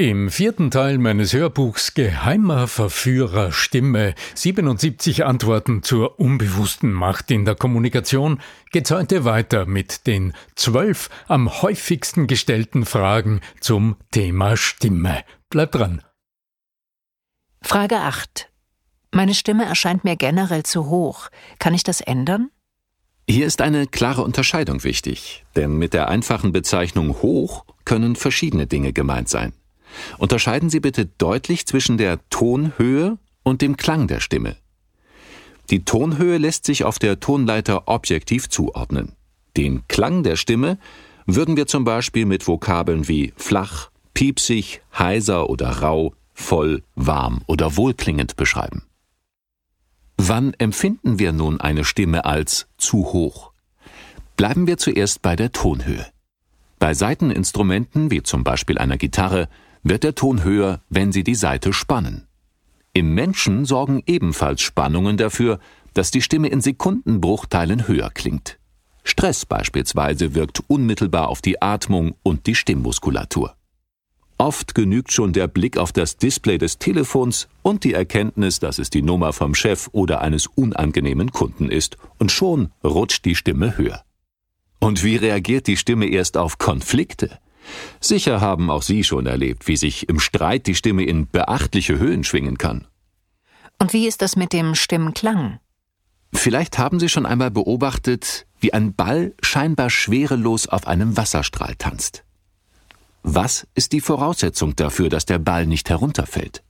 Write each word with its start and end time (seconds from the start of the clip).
Im 0.00 0.30
vierten 0.30 0.70
Teil 0.70 0.96
meines 0.96 1.34
Hörbuchs 1.34 1.92
Geheimer 1.92 2.68
Verführer 2.68 3.52
Stimme 3.52 4.14
77 4.34 5.26
Antworten 5.26 5.82
zur 5.82 6.18
unbewussten 6.18 6.90
Macht 6.90 7.30
in 7.30 7.44
der 7.44 7.54
Kommunikation 7.54 8.40
geht's 8.70 8.90
heute 8.90 9.26
weiter 9.26 9.66
mit 9.66 10.06
den 10.06 10.32
zwölf 10.54 11.10
am 11.28 11.60
häufigsten 11.60 12.26
gestellten 12.28 12.86
Fragen 12.86 13.42
zum 13.60 13.96
Thema 14.10 14.56
Stimme. 14.56 15.22
Bleib 15.50 15.72
dran. 15.72 16.00
Frage 17.60 17.96
8. 17.96 18.48
Meine 19.10 19.34
Stimme 19.34 19.66
erscheint 19.66 20.02
mir 20.04 20.16
generell 20.16 20.62
zu 20.62 20.86
hoch. 20.86 21.28
Kann 21.58 21.74
ich 21.74 21.82
das 21.82 22.00
ändern? 22.00 22.48
Hier 23.28 23.46
ist 23.46 23.60
eine 23.60 23.86
klare 23.86 24.22
Unterscheidung 24.22 24.82
wichtig, 24.82 25.44
denn 25.56 25.76
mit 25.76 25.92
der 25.92 26.08
einfachen 26.08 26.52
Bezeichnung 26.52 27.20
hoch 27.20 27.66
können 27.84 28.16
verschiedene 28.16 28.66
Dinge 28.66 28.94
gemeint 28.94 29.28
sein. 29.28 29.52
Unterscheiden 30.18 30.70
Sie 30.70 30.80
bitte 30.80 31.06
deutlich 31.06 31.66
zwischen 31.66 31.98
der 31.98 32.18
Tonhöhe 32.30 33.18
und 33.42 33.62
dem 33.62 33.76
Klang 33.76 34.06
der 34.06 34.20
Stimme. 34.20 34.56
Die 35.70 35.84
Tonhöhe 35.84 36.38
lässt 36.38 36.64
sich 36.64 36.84
auf 36.84 36.98
der 36.98 37.20
Tonleiter 37.20 37.86
objektiv 37.86 38.48
zuordnen. 38.48 39.12
Den 39.56 39.86
Klang 39.88 40.22
der 40.22 40.36
Stimme 40.36 40.78
würden 41.26 41.56
wir 41.56 41.66
zum 41.66 41.84
Beispiel 41.84 42.26
mit 42.26 42.46
Vokabeln 42.46 43.08
wie 43.08 43.32
flach, 43.36 43.90
piepsig, 44.14 44.82
heiser 44.98 45.48
oder 45.48 45.68
rau, 45.68 46.14
voll, 46.34 46.82
warm 46.94 47.42
oder 47.46 47.76
wohlklingend 47.76 48.36
beschreiben. 48.36 48.82
Wann 50.16 50.54
empfinden 50.54 51.18
wir 51.18 51.32
nun 51.32 51.60
eine 51.60 51.84
Stimme 51.84 52.24
als 52.24 52.66
zu 52.76 53.12
hoch? 53.12 53.52
Bleiben 54.36 54.66
wir 54.66 54.76
zuerst 54.76 55.22
bei 55.22 55.36
der 55.36 55.52
Tonhöhe. 55.52 56.06
Bei 56.78 56.94
Saiteninstrumenten 56.94 58.10
wie 58.10 58.22
zum 58.22 58.42
Beispiel 58.42 58.78
einer 58.78 58.96
Gitarre 58.96 59.48
wird 59.82 60.04
der 60.04 60.14
Ton 60.14 60.44
höher, 60.44 60.80
wenn 60.88 61.12
Sie 61.12 61.24
die 61.24 61.34
Saite 61.34 61.72
spannen. 61.72 62.26
Im 62.92 63.14
Menschen 63.14 63.64
sorgen 63.64 64.02
ebenfalls 64.06 64.62
Spannungen 64.62 65.16
dafür, 65.16 65.60
dass 65.94 66.10
die 66.10 66.22
Stimme 66.22 66.48
in 66.48 66.60
Sekundenbruchteilen 66.60 67.86
höher 67.88 68.10
klingt. 68.10 68.58
Stress 69.04 69.46
beispielsweise 69.46 70.34
wirkt 70.34 70.62
unmittelbar 70.68 71.28
auf 71.28 71.40
die 71.40 71.62
Atmung 71.62 72.14
und 72.22 72.46
die 72.46 72.54
Stimmmuskulatur. 72.54 73.54
Oft 74.38 74.74
genügt 74.74 75.12
schon 75.12 75.34
der 75.34 75.48
Blick 75.48 75.76
auf 75.76 75.92
das 75.92 76.16
Display 76.16 76.56
des 76.56 76.78
Telefons 76.78 77.48
und 77.62 77.84
die 77.84 77.92
Erkenntnis, 77.92 78.58
dass 78.58 78.78
es 78.78 78.88
die 78.88 79.02
Nummer 79.02 79.34
vom 79.34 79.54
Chef 79.54 79.88
oder 79.92 80.22
eines 80.22 80.46
unangenehmen 80.46 81.30
Kunden 81.30 81.68
ist, 81.68 81.98
und 82.18 82.32
schon 82.32 82.70
rutscht 82.82 83.24
die 83.26 83.34
Stimme 83.34 83.76
höher. 83.76 84.02
Und 84.78 85.04
wie 85.04 85.16
reagiert 85.16 85.66
die 85.66 85.76
Stimme 85.76 86.06
erst 86.06 86.38
auf 86.38 86.56
Konflikte? 86.56 87.38
Sicher 88.00 88.40
haben 88.40 88.70
auch 88.70 88.82
Sie 88.82 89.04
schon 89.04 89.26
erlebt, 89.26 89.68
wie 89.68 89.76
sich 89.76 90.08
im 90.08 90.20
Streit 90.20 90.66
die 90.66 90.74
Stimme 90.74 91.04
in 91.04 91.28
beachtliche 91.28 91.98
Höhen 91.98 92.24
schwingen 92.24 92.58
kann. 92.58 92.86
Und 93.78 93.92
wie 93.92 94.06
ist 94.06 94.22
das 94.22 94.36
mit 94.36 94.52
dem 94.52 94.74
Stimmklang? 94.74 95.58
Vielleicht 96.32 96.78
haben 96.78 97.00
Sie 97.00 97.08
schon 97.08 97.26
einmal 97.26 97.50
beobachtet, 97.50 98.46
wie 98.60 98.72
ein 98.72 98.94
Ball 98.94 99.34
scheinbar 99.42 99.90
schwerelos 99.90 100.68
auf 100.68 100.86
einem 100.86 101.16
Wasserstrahl 101.16 101.74
tanzt. 101.76 102.24
Was 103.22 103.66
ist 103.74 103.92
die 103.92 104.00
Voraussetzung 104.00 104.76
dafür, 104.76 105.08
dass 105.08 105.26
der 105.26 105.38
Ball 105.38 105.66
nicht 105.66 105.90
herunterfällt? 105.90 106.62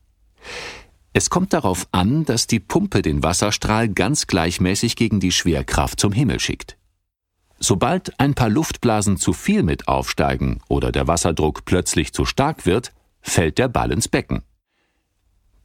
Es 1.12 1.30
kommt 1.30 1.52
darauf 1.52 1.88
an, 1.92 2.24
dass 2.24 2.46
die 2.46 2.60
Pumpe 2.60 3.02
den 3.02 3.22
Wasserstrahl 3.22 3.88
ganz 3.88 4.26
gleichmäßig 4.26 4.96
gegen 4.96 5.20
die 5.20 5.32
Schwerkraft 5.32 5.98
zum 5.98 6.12
Himmel 6.12 6.38
schickt. 6.40 6.76
Sobald 7.62 8.18
ein 8.18 8.34
paar 8.34 8.48
Luftblasen 8.48 9.18
zu 9.18 9.34
viel 9.34 9.62
mit 9.62 9.86
aufsteigen 9.86 10.60
oder 10.68 10.90
der 10.92 11.06
Wasserdruck 11.06 11.66
plötzlich 11.66 12.14
zu 12.14 12.24
stark 12.24 12.64
wird, 12.64 12.92
fällt 13.20 13.58
der 13.58 13.68
Ball 13.68 13.92
ins 13.92 14.08
Becken. 14.08 14.42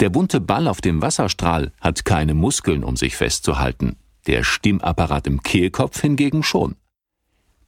Der 0.01 0.09
bunte 0.09 0.41
Ball 0.41 0.67
auf 0.67 0.81
dem 0.81 1.01
Wasserstrahl 1.01 1.71
hat 1.79 2.03
keine 2.03 2.33
Muskeln, 2.33 2.83
um 2.83 2.97
sich 2.97 3.15
festzuhalten, 3.15 3.95
der 4.27 4.43
Stimmapparat 4.43 5.25
im 5.25 5.41
Kehlkopf 5.41 6.01
hingegen 6.01 6.43
schon. 6.43 6.75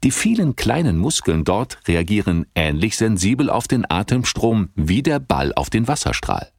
Die 0.03 0.11
vielen 0.11 0.57
kleinen 0.57 0.97
Muskeln 0.97 1.45
dort 1.45 1.79
reagieren 1.87 2.45
ähnlich 2.53 2.97
sensibel 2.97 3.49
auf 3.49 3.69
den 3.69 3.89
Atemstrom 3.89 4.69
wie 4.75 5.03
der 5.03 5.19
Ball 5.19 5.53
auf 5.53 5.69
den 5.69 5.87
Wasserstrahl. 5.87 6.51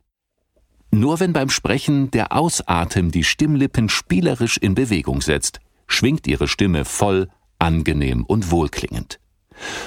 Nur 0.90 1.20
wenn 1.20 1.34
beim 1.34 1.50
Sprechen 1.50 2.10
der 2.10 2.32
Ausatem 2.32 3.10
die 3.10 3.24
Stimmlippen 3.24 3.90
spielerisch 3.90 4.56
in 4.56 4.74
Bewegung 4.74 5.20
setzt, 5.20 5.60
schwingt 5.86 6.26
ihre 6.26 6.48
Stimme 6.48 6.86
voll 6.86 7.28
angenehm 7.58 8.24
und 8.24 8.50
wohlklingend. 8.50 9.20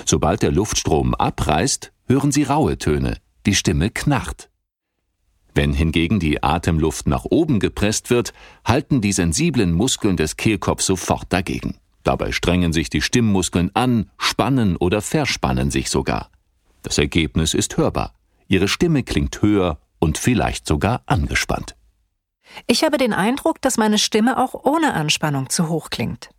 Sobald 0.06 0.42
der 0.42 0.52
Luftstrom 0.52 1.16
abreißt, 1.16 1.92
hören 2.08 2.32
Sie 2.32 2.44
raue 2.44 2.78
Töne, 2.78 3.18
die 3.46 3.56
Stimme 3.56 3.90
knarrt. 3.90 4.50
Wenn 5.54 5.74
hingegen 5.74 6.20
die 6.20 6.44
Atemluft 6.44 7.08
nach 7.08 7.26
oben 7.26 7.60
gepresst 7.60 8.10
wird, 8.10 8.34
halten 8.64 9.02
die 9.02 9.12
sensiblen 9.12 9.74
Muskeln 9.74 10.16
des 10.16 10.38
Kehlkopfs 10.38 10.86
sofort 10.86 11.32
dagegen. 11.34 11.78
Dabei 12.04 12.32
strengen 12.32 12.74
sich 12.74 12.90
die 12.90 13.02
Stimmmuskeln 13.02 13.70
an, 13.74 14.10
spannen 14.18 14.76
oder 14.76 15.02
verspannen 15.02 15.70
sich 15.70 15.90
sogar. 15.90 16.32
Das 16.84 16.98
Ergebnis 16.98 17.54
ist 17.54 17.78
hörbar. 17.78 18.14
Ihre 18.48 18.68
Stimme 18.68 19.04
klingt 19.04 19.42
höher 19.42 19.80
und 20.00 20.18
vielleicht 20.18 20.66
sogar 20.66 21.04
angespannt. 21.06 21.76
Ich 22.68 22.84
habe 22.84 22.98
den 22.98 23.14
Eindruck, 23.14 23.62
dass 23.62 23.78
meine 23.78 24.00
Stimme 24.00 24.38
auch 24.38 24.54
ohne 24.66 24.94
Anspannung 24.94 25.50
zu 25.50 25.70
hoch 25.70 25.90
klingt. 25.90 26.32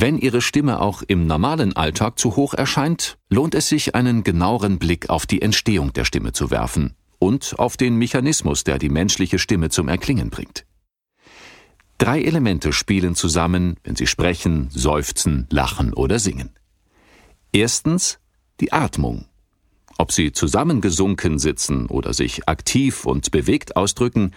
Wenn 0.00 0.16
Ihre 0.16 0.42
Stimme 0.42 0.80
auch 0.80 1.02
im 1.02 1.26
normalen 1.26 1.74
Alltag 1.74 2.20
zu 2.20 2.36
hoch 2.36 2.54
erscheint, 2.54 3.18
lohnt 3.30 3.56
es 3.56 3.68
sich, 3.68 3.96
einen 3.96 4.22
genaueren 4.22 4.78
Blick 4.78 5.10
auf 5.10 5.26
die 5.26 5.42
Entstehung 5.42 5.92
der 5.92 6.04
Stimme 6.04 6.30
zu 6.32 6.52
werfen 6.52 6.94
und 7.18 7.58
auf 7.58 7.76
den 7.76 7.96
Mechanismus, 7.96 8.62
der 8.62 8.78
die 8.78 8.90
menschliche 8.90 9.40
Stimme 9.40 9.70
zum 9.70 9.88
Erklingen 9.88 10.30
bringt. 10.30 10.66
Drei 11.98 12.22
Elemente 12.22 12.72
spielen 12.72 13.16
zusammen, 13.16 13.74
wenn 13.82 13.96
Sie 13.96 14.06
sprechen, 14.06 14.68
seufzen, 14.70 15.48
lachen 15.50 15.92
oder 15.92 16.20
singen. 16.20 16.50
Erstens 17.50 18.20
die 18.60 18.72
Atmung. 18.72 19.24
Ob 19.96 20.12
Sie 20.12 20.30
zusammengesunken 20.30 21.40
sitzen 21.40 21.86
oder 21.86 22.14
sich 22.14 22.48
aktiv 22.48 23.04
und 23.04 23.32
bewegt 23.32 23.74
ausdrücken, 23.74 24.30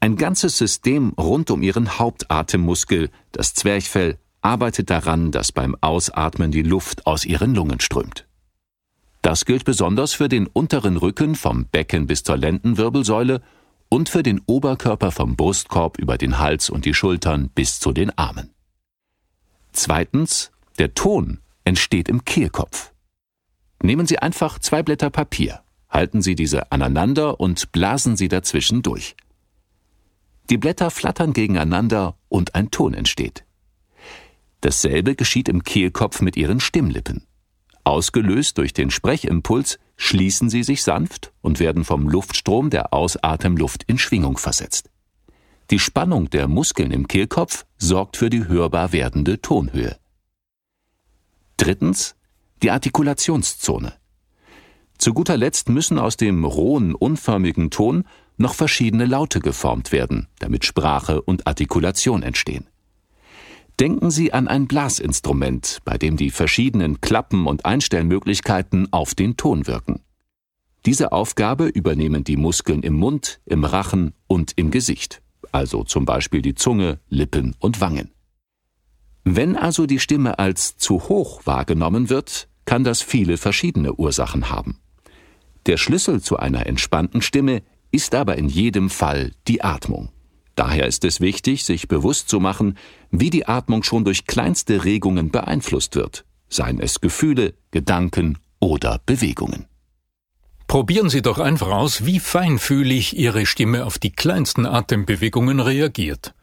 ein 0.00 0.16
ganzes 0.16 0.58
System 0.58 1.10
rund 1.10 1.52
um 1.52 1.62
Ihren 1.62 2.00
Hauptatemmuskel, 2.00 3.10
das 3.30 3.54
Zwerchfell, 3.54 4.18
arbeitet 4.44 4.90
daran, 4.90 5.30
dass 5.30 5.52
beim 5.52 5.76
Ausatmen 5.80 6.50
die 6.50 6.62
Luft 6.62 7.06
aus 7.06 7.24
ihren 7.24 7.54
Lungen 7.54 7.80
strömt. 7.80 8.26
Das 9.22 9.46
gilt 9.46 9.64
besonders 9.64 10.12
für 10.12 10.28
den 10.28 10.46
unteren 10.46 10.98
Rücken 10.98 11.34
vom 11.34 11.64
Becken 11.66 12.06
bis 12.06 12.22
zur 12.22 12.36
Lendenwirbelsäule 12.36 13.40
und 13.88 14.08
für 14.10 14.22
den 14.22 14.42
Oberkörper 14.44 15.12
vom 15.12 15.34
Brustkorb 15.34 15.98
über 15.98 16.18
den 16.18 16.38
Hals 16.38 16.68
und 16.68 16.84
die 16.84 16.94
Schultern 16.94 17.48
bis 17.54 17.80
zu 17.80 17.92
den 17.92 18.16
Armen. 18.18 18.50
Zweitens, 19.72 20.50
der 20.78 20.94
Ton 20.94 21.40
entsteht 21.64 22.08
im 22.08 22.24
Kehlkopf. 22.24 22.92
Nehmen 23.82 24.06
Sie 24.06 24.18
einfach 24.18 24.58
zwei 24.58 24.82
Blätter 24.82 25.10
Papier, 25.10 25.62
halten 25.88 26.20
Sie 26.20 26.34
diese 26.34 26.70
aneinander 26.70 27.40
und 27.40 27.72
blasen 27.72 28.16
Sie 28.16 28.28
dazwischen 28.28 28.82
durch. 28.82 29.16
Die 30.50 30.58
Blätter 30.58 30.90
flattern 30.90 31.32
gegeneinander 31.32 32.16
und 32.28 32.54
ein 32.54 32.70
Ton 32.70 32.92
entsteht. 32.92 33.44
Dasselbe 34.64 35.14
geschieht 35.14 35.50
im 35.50 35.62
Kehlkopf 35.62 36.22
mit 36.22 36.38
ihren 36.38 36.58
Stimmlippen. 36.58 37.26
Ausgelöst 37.84 38.56
durch 38.56 38.72
den 38.72 38.90
Sprechimpuls 38.90 39.78
schließen 39.98 40.48
sie 40.48 40.62
sich 40.62 40.82
sanft 40.82 41.34
und 41.42 41.60
werden 41.60 41.84
vom 41.84 42.08
Luftstrom 42.08 42.70
der 42.70 42.94
Ausatemluft 42.94 43.82
in 43.82 43.98
Schwingung 43.98 44.38
versetzt. 44.38 44.88
Die 45.70 45.78
Spannung 45.78 46.30
der 46.30 46.48
Muskeln 46.48 46.92
im 46.92 47.08
Kehlkopf 47.08 47.66
sorgt 47.76 48.16
für 48.16 48.30
die 48.30 48.48
hörbar 48.48 48.92
werdende 48.92 49.42
Tonhöhe. 49.42 49.98
Drittens 51.58 52.16
die 52.62 52.70
Artikulationszone. 52.70 53.92
Zu 54.96 55.12
guter 55.12 55.36
Letzt 55.36 55.68
müssen 55.68 55.98
aus 55.98 56.16
dem 56.16 56.42
rohen, 56.46 56.94
unförmigen 56.94 57.70
Ton 57.70 58.04
noch 58.38 58.54
verschiedene 58.54 59.04
Laute 59.04 59.40
geformt 59.40 59.92
werden, 59.92 60.28
damit 60.38 60.64
Sprache 60.64 61.20
und 61.20 61.46
Artikulation 61.46 62.22
entstehen. 62.22 62.66
Denken 63.80 64.12
Sie 64.12 64.32
an 64.32 64.46
ein 64.46 64.68
Blasinstrument, 64.68 65.80
bei 65.84 65.98
dem 65.98 66.16
die 66.16 66.30
verschiedenen 66.30 67.00
Klappen 67.00 67.46
und 67.46 67.64
Einstellmöglichkeiten 67.64 68.92
auf 68.92 69.16
den 69.16 69.36
Ton 69.36 69.66
wirken. 69.66 70.00
Diese 70.86 71.12
Aufgabe 71.12 71.66
übernehmen 71.66 72.22
die 72.22 72.36
Muskeln 72.36 72.82
im 72.82 72.94
Mund, 72.94 73.40
im 73.46 73.64
Rachen 73.64 74.12
und 74.28 74.52
im 74.56 74.70
Gesicht, 74.70 75.22
also 75.50 75.82
zum 75.82 76.04
Beispiel 76.04 76.40
die 76.40 76.54
Zunge, 76.54 77.00
Lippen 77.08 77.56
und 77.58 77.80
Wangen. 77.80 78.12
Wenn 79.24 79.56
also 79.56 79.86
die 79.86 79.98
Stimme 79.98 80.38
als 80.38 80.76
zu 80.76 81.08
hoch 81.08 81.46
wahrgenommen 81.46 82.10
wird, 82.10 82.48
kann 82.66 82.84
das 82.84 83.02
viele 83.02 83.38
verschiedene 83.38 83.94
Ursachen 83.94 84.50
haben. 84.50 84.78
Der 85.66 85.78
Schlüssel 85.78 86.20
zu 86.20 86.36
einer 86.36 86.66
entspannten 86.66 87.22
Stimme 87.22 87.62
ist 87.90 88.14
aber 88.14 88.36
in 88.36 88.48
jedem 88.48 88.90
Fall 88.90 89.32
die 89.48 89.64
Atmung. 89.64 90.10
Daher 90.54 90.86
ist 90.86 91.04
es 91.04 91.20
wichtig, 91.20 91.64
sich 91.64 91.88
bewusst 91.88 92.28
zu 92.28 92.38
machen, 92.40 92.78
wie 93.10 93.30
die 93.30 93.46
Atmung 93.46 93.82
schon 93.82 94.04
durch 94.04 94.26
kleinste 94.26 94.84
Regungen 94.84 95.30
beeinflusst 95.30 95.96
wird, 95.96 96.24
seien 96.48 96.80
es 96.80 97.00
Gefühle, 97.00 97.54
Gedanken 97.70 98.38
oder 98.60 99.00
Bewegungen. 99.04 99.66
Probieren 100.66 101.10
Sie 101.10 101.22
doch 101.22 101.38
einfach 101.38 101.68
aus, 101.68 102.06
wie 102.06 102.20
feinfühlig 102.20 103.16
Ihre 103.16 103.46
Stimme 103.46 103.84
auf 103.84 103.98
die 103.98 104.12
kleinsten 104.12 104.66
Atembewegungen 104.66 105.60
reagiert. 105.60 106.34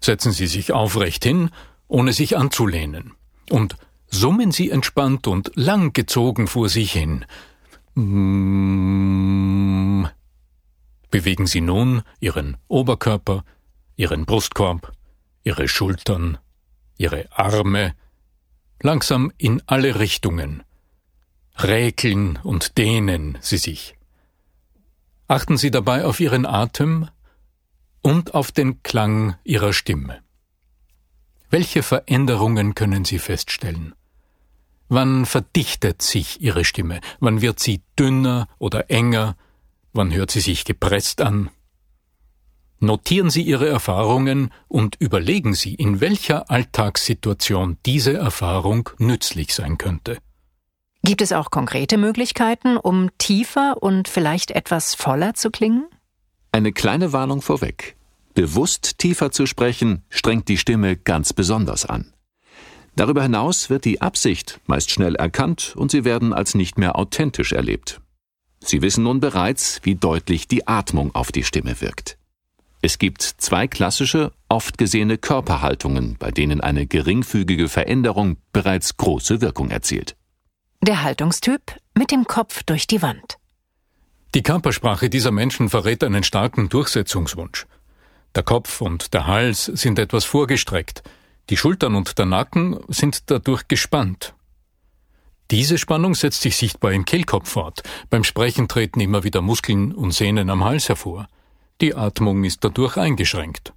Setzen 0.00 0.32
Sie 0.32 0.46
sich 0.46 0.72
aufrecht 0.72 1.24
hin, 1.24 1.50
ohne 1.88 2.12
sich 2.12 2.36
anzulehnen. 2.36 3.12
Und 3.50 3.76
summen 4.06 4.52
Sie 4.52 4.70
entspannt 4.70 5.26
und 5.26 5.50
langgezogen 5.54 6.46
vor 6.46 6.68
sich 6.68 6.92
hin. 6.92 7.24
Bewegen 11.10 11.46
Sie 11.46 11.60
nun 11.60 12.02
Ihren 12.20 12.56
Oberkörper, 12.68 13.44
Ihren 13.96 14.26
Brustkorb, 14.26 14.92
Ihre 15.42 15.68
Schultern, 15.68 16.38
Ihre 16.96 17.28
Arme, 17.32 17.94
langsam 18.82 19.32
in 19.38 19.62
alle 19.66 19.98
Richtungen. 19.98 20.62
Räkeln 21.56 22.38
und 22.42 22.78
dehnen 22.78 23.38
Sie 23.40 23.56
sich. 23.56 23.96
Achten 25.26 25.56
Sie 25.56 25.70
dabei 25.70 26.04
auf 26.04 26.20
Ihren 26.20 26.46
Atem 26.46 27.08
und 28.02 28.34
auf 28.34 28.52
den 28.52 28.82
Klang 28.82 29.36
Ihrer 29.44 29.72
Stimme. 29.72 30.20
Welche 31.50 31.82
Veränderungen 31.82 32.74
können 32.74 33.04
Sie 33.04 33.18
feststellen? 33.18 33.94
Wann 34.88 35.26
verdichtet 35.26 36.02
sich 36.02 36.40
Ihre 36.40 36.64
Stimme? 36.64 37.00
Wann 37.20 37.40
wird 37.40 37.60
sie 37.60 37.82
dünner 37.98 38.48
oder 38.58 38.90
enger? 38.90 39.36
Wann 39.98 40.14
hört 40.14 40.30
sie 40.30 40.38
sich 40.38 40.64
gepresst 40.64 41.20
an? 41.20 41.50
Notieren 42.78 43.30
Sie 43.30 43.42
Ihre 43.42 43.68
Erfahrungen 43.68 44.52
und 44.68 44.94
überlegen 45.00 45.54
Sie, 45.54 45.74
in 45.74 46.00
welcher 46.00 46.52
Alltagssituation 46.52 47.78
diese 47.84 48.16
Erfahrung 48.16 48.90
nützlich 48.98 49.52
sein 49.52 49.76
könnte. 49.76 50.18
Gibt 51.02 51.20
es 51.20 51.32
auch 51.32 51.50
konkrete 51.50 51.98
Möglichkeiten, 51.98 52.76
um 52.76 53.10
tiefer 53.18 53.82
und 53.82 54.06
vielleicht 54.06 54.52
etwas 54.52 54.94
voller 54.94 55.34
zu 55.34 55.50
klingen? 55.50 55.88
Eine 56.52 56.70
kleine 56.70 57.12
Warnung 57.12 57.42
vorweg. 57.42 57.96
Bewusst 58.34 58.98
tiefer 58.98 59.32
zu 59.32 59.46
sprechen, 59.46 60.04
strengt 60.10 60.46
die 60.46 60.58
Stimme 60.58 60.96
ganz 60.96 61.32
besonders 61.32 61.84
an. 61.84 62.14
Darüber 62.94 63.24
hinaus 63.24 63.68
wird 63.68 63.84
die 63.84 64.00
Absicht 64.00 64.60
meist 64.66 64.92
schnell 64.92 65.16
erkannt 65.16 65.74
und 65.76 65.90
sie 65.90 66.04
werden 66.04 66.32
als 66.32 66.54
nicht 66.54 66.78
mehr 66.78 66.94
authentisch 66.94 67.50
erlebt. 67.50 68.00
Sie 68.60 68.82
wissen 68.82 69.04
nun 69.04 69.20
bereits, 69.20 69.80
wie 69.82 69.94
deutlich 69.94 70.48
die 70.48 70.66
Atmung 70.66 71.14
auf 71.14 71.32
die 71.32 71.44
Stimme 71.44 71.80
wirkt. 71.80 72.18
Es 72.80 72.98
gibt 72.98 73.22
zwei 73.22 73.66
klassische, 73.66 74.32
oft 74.48 74.78
gesehene 74.78 75.18
Körperhaltungen, 75.18 76.16
bei 76.18 76.30
denen 76.30 76.60
eine 76.60 76.86
geringfügige 76.86 77.68
Veränderung 77.68 78.36
bereits 78.52 78.96
große 78.96 79.40
Wirkung 79.40 79.70
erzielt. 79.70 80.16
Der 80.80 81.02
Haltungstyp 81.02 81.60
mit 81.94 82.12
dem 82.12 82.24
Kopf 82.26 82.62
durch 82.62 82.86
die 82.86 83.02
Wand. 83.02 83.38
Die 84.34 84.42
Körpersprache 84.42 85.10
dieser 85.10 85.32
Menschen 85.32 85.68
verrät 85.68 86.04
einen 86.04 86.22
starken 86.22 86.68
Durchsetzungswunsch. 86.68 87.66
Der 88.34 88.42
Kopf 88.42 88.80
und 88.80 89.12
der 89.14 89.26
Hals 89.26 89.64
sind 89.64 89.98
etwas 89.98 90.24
vorgestreckt, 90.24 91.02
die 91.50 91.56
Schultern 91.56 91.94
und 91.94 92.18
der 92.18 92.26
Nacken 92.26 92.78
sind 92.88 93.30
dadurch 93.30 93.66
gespannt. 93.68 94.34
Diese 95.50 95.78
Spannung 95.78 96.14
setzt 96.14 96.42
sich 96.42 96.56
sichtbar 96.56 96.92
im 96.92 97.06
Kehlkopf 97.06 97.48
fort. 97.48 97.82
Beim 98.10 98.22
Sprechen 98.22 98.68
treten 98.68 99.00
immer 99.00 99.24
wieder 99.24 99.40
Muskeln 99.40 99.92
und 99.92 100.12
Sehnen 100.12 100.50
am 100.50 100.62
Hals 100.62 100.88
hervor. 100.88 101.28
Die 101.80 101.94
Atmung 101.94 102.44
ist 102.44 102.64
dadurch 102.64 102.98
eingeschränkt. 102.98 103.72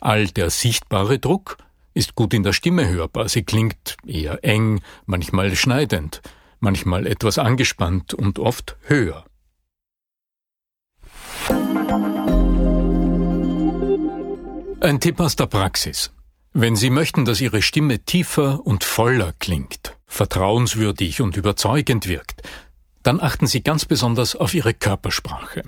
All 0.00 0.26
der 0.26 0.50
sichtbare 0.50 1.18
Druck 1.18 1.58
ist 1.94 2.14
gut 2.14 2.34
in 2.34 2.42
der 2.42 2.52
Stimme 2.52 2.88
hörbar. 2.88 3.28
Sie 3.28 3.42
klingt 3.42 3.96
eher 4.06 4.44
eng, 4.44 4.80
manchmal 5.06 5.54
schneidend, 5.54 6.20
manchmal 6.60 7.06
etwas 7.06 7.38
angespannt 7.38 8.14
und 8.14 8.38
oft 8.38 8.76
höher. 8.82 9.24
Ein 14.80 15.00
Tipp 15.00 15.20
aus 15.20 15.36
der 15.36 15.46
Praxis. 15.46 16.12
Wenn 16.52 16.76
Sie 16.76 16.90
möchten, 16.90 17.24
dass 17.24 17.40
Ihre 17.40 17.62
Stimme 17.62 18.00
tiefer 18.00 18.64
und 18.64 18.84
voller 18.84 19.32
klingt, 19.38 19.97
vertrauenswürdig 20.08 21.20
und 21.20 21.36
überzeugend 21.36 22.08
wirkt, 22.08 22.42
dann 23.04 23.20
achten 23.20 23.46
Sie 23.46 23.62
ganz 23.62 23.84
besonders 23.84 24.34
auf 24.34 24.54
Ihre 24.54 24.74
Körpersprache. 24.74 25.62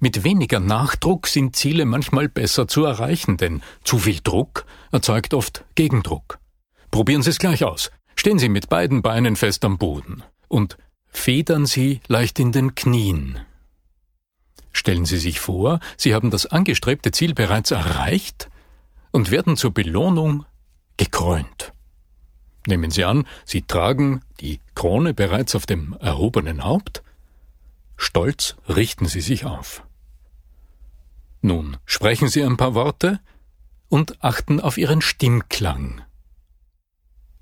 Mit 0.00 0.24
weniger 0.24 0.60
Nachdruck 0.60 1.26
sind 1.26 1.54
Ziele 1.54 1.84
manchmal 1.84 2.28
besser 2.28 2.66
zu 2.66 2.84
erreichen, 2.84 3.36
denn 3.36 3.62
zu 3.84 3.98
viel 3.98 4.20
Druck 4.24 4.64
erzeugt 4.90 5.34
oft 5.34 5.64
Gegendruck. 5.74 6.38
Probieren 6.90 7.22
Sie 7.22 7.30
es 7.30 7.38
gleich 7.38 7.64
aus. 7.64 7.90
Stehen 8.16 8.38
Sie 8.38 8.48
mit 8.48 8.68
beiden 8.68 9.02
Beinen 9.02 9.36
fest 9.36 9.64
am 9.64 9.78
Boden 9.78 10.22
und 10.48 10.78
federn 11.06 11.66
Sie 11.66 12.00
leicht 12.08 12.38
in 12.38 12.50
den 12.50 12.74
Knien. 12.74 13.40
Stellen 14.72 15.04
Sie 15.04 15.18
sich 15.18 15.38
vor, 15.38 15.80
Sie 15.96 16.14
haben 16.14 16.30
das 16.30 16.46
angestrebte 16.46 17.12
Ziel 17.12 17.34
bereits 17.34 17.70
erreicht 17.70 18.48
und 19.10 19.30
werden 19.30 19.56
zur 19.56 19.72
Belohnung 19.72 20.46
gekrönt. 20.96 21.72
Nehmen 22.70 22.92
Sie 22.92 23.04
an, 23.04 23.26
Sie 23.44 23.62
tragen 23.62 24.22
die 24.38 24.60
Krone 24.76 25.12
bereits 25.12 25.56
auf 25.56 25.66
dem 25.66 25.96
erhobenen 25.98 26.62
Haupt. 26.62 27.02
Stolz 27.96 28.56
richten 28.68 29.06
Sie 29.06 29.20
sich 29.20 29.44
auf. 29.44 29.82
Nun 31.42 31.78
sprechen 31.84 32.28
Sie 32.28 32.44
ein 32.44 32.56
paar 32.56 32.74
Worte 32.74 33.18
und 33.88 34.22
achten 34.22 34.60
auf 34.60 34.78
Ihren 34.78 35.00
Stimmklang. 35.02 36.02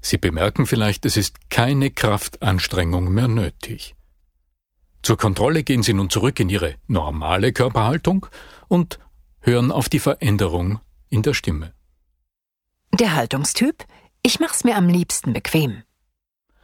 Sie 0.00 0.16
bemerken 0.16 0.64
vielleicht, 0.64 1.04
es 1.04 1.18
ist 1.18 1.50
keine 1.50 1.90
Kraftanstrengung 1.90 3.12
mehr 3.12 3.28
nötig. 3.28 3.96
Zur 5.02 5.18
Kontrolle 5.18 5.62
gehen 5.62 5.82
Sie 5.82 5.92
nun 5.92 6.08
zurück 6.08 6.40
in 6.40 6.48
Ihre 6.48 6.76
normale 6.86 7.52
Körperhaltung 7.52 8.26
und 8.68 8.98
hören 9.40 9.70
auf 9.70 9.90
die 9.90 9.98
Veränderung 9.98 10.80
in 11.10 11.22
der 11.22 11.34
Stimme. 11.34 11.74
Der 12.98 13.14
Haltungstyp? 13.14 13.84
Ich 14.22 14.40
mach's 14.40 14.64
mir 14.64 14.76
am 14.76 14.88
liebsten 14.88 15.32
bequem. 15.32 15.82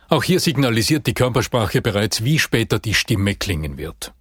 Auch 0.09 0.23
hier 0.23 0.41
signalisiert 0.41 1.07
die 1.07 1.15
Körpersprache 1.15 1.81
bereits, 1.81 2.25
wie 2.25 2.39
später 2.39 2.79
die 2.79 2.95
Stimme 2.95 3.35
klingen 3.35 3.79
wird. 3.79 4.13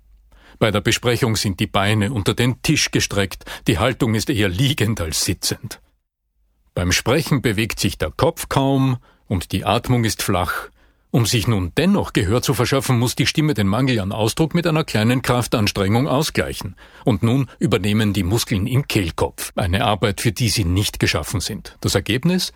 Bei 0.59 0.71
der 0.71 0.81
Besprechung 0.81 1.35
sind 1.35 1.59
die 1.59 1.67
Beine 1.67 2.13
unter 2.13 2.33
den 2.33 2.61
Tisch 2.61 2.91
gestreckt, 2.91 3.43
die 3.67 3.79
Haltung 3.79 4.15
ist 4.15 4.29
eher 4.29 4.49
liegend 4.49 5.01
als 5.01 5.25
sitzend. 5.25 5.81
Beim 6.73 6.91
Sprechen 6.91 7.41
bewegt 7.41 7.79
sich 7.79 7.97
der 7.97 8.11
Kopf 8.11 8.49
kaum 8.49 8.97
und 9.27 9.51
die 9.51 9.65
Atmung 9.65 10.05
ist 10.05 10.23
flach, 10.23 10.69
um 11.15 11.27
sich 11.27 11.47
nun 11.47 11.71
dennoch 11.77 12.11
Gehör 12.13 12.41
zu 12.41 12.55
verschaffen, 12.55 12.97
muss 12.97 13.13
die 13.13 13.27
Stimme 13.27 13.53
den 13.53 13.67
Mangel 13.67 13.99
an 13.99 14.11
Ausdruck 14.11 14.55
mit 14.55 14.65
einer 14.65 14.83
kleinen 14.83 15.21
Kraftanstrengung 15.21 16.07
ausgleichen. 16.07 16.75
Und 17.05 17.21
nun 17.21 17.51
übernehmen 17.59 18.13
die 18.13 18.23
Muskeln 18.23 18.65
im 18.65 18.87
Kehlkopf 18.87 19.51
eine 19.55 19.85
Arbeit, 19.85 20.21
für 20.21 20.31
die 20.31 20.49
sie 20.49 20.65
nicht 20.65 20.99
geschaffen 20.99 21.39
sind. 21.39 21.77
Das 21.81 21.93
Ergebnis? 21.93 22.51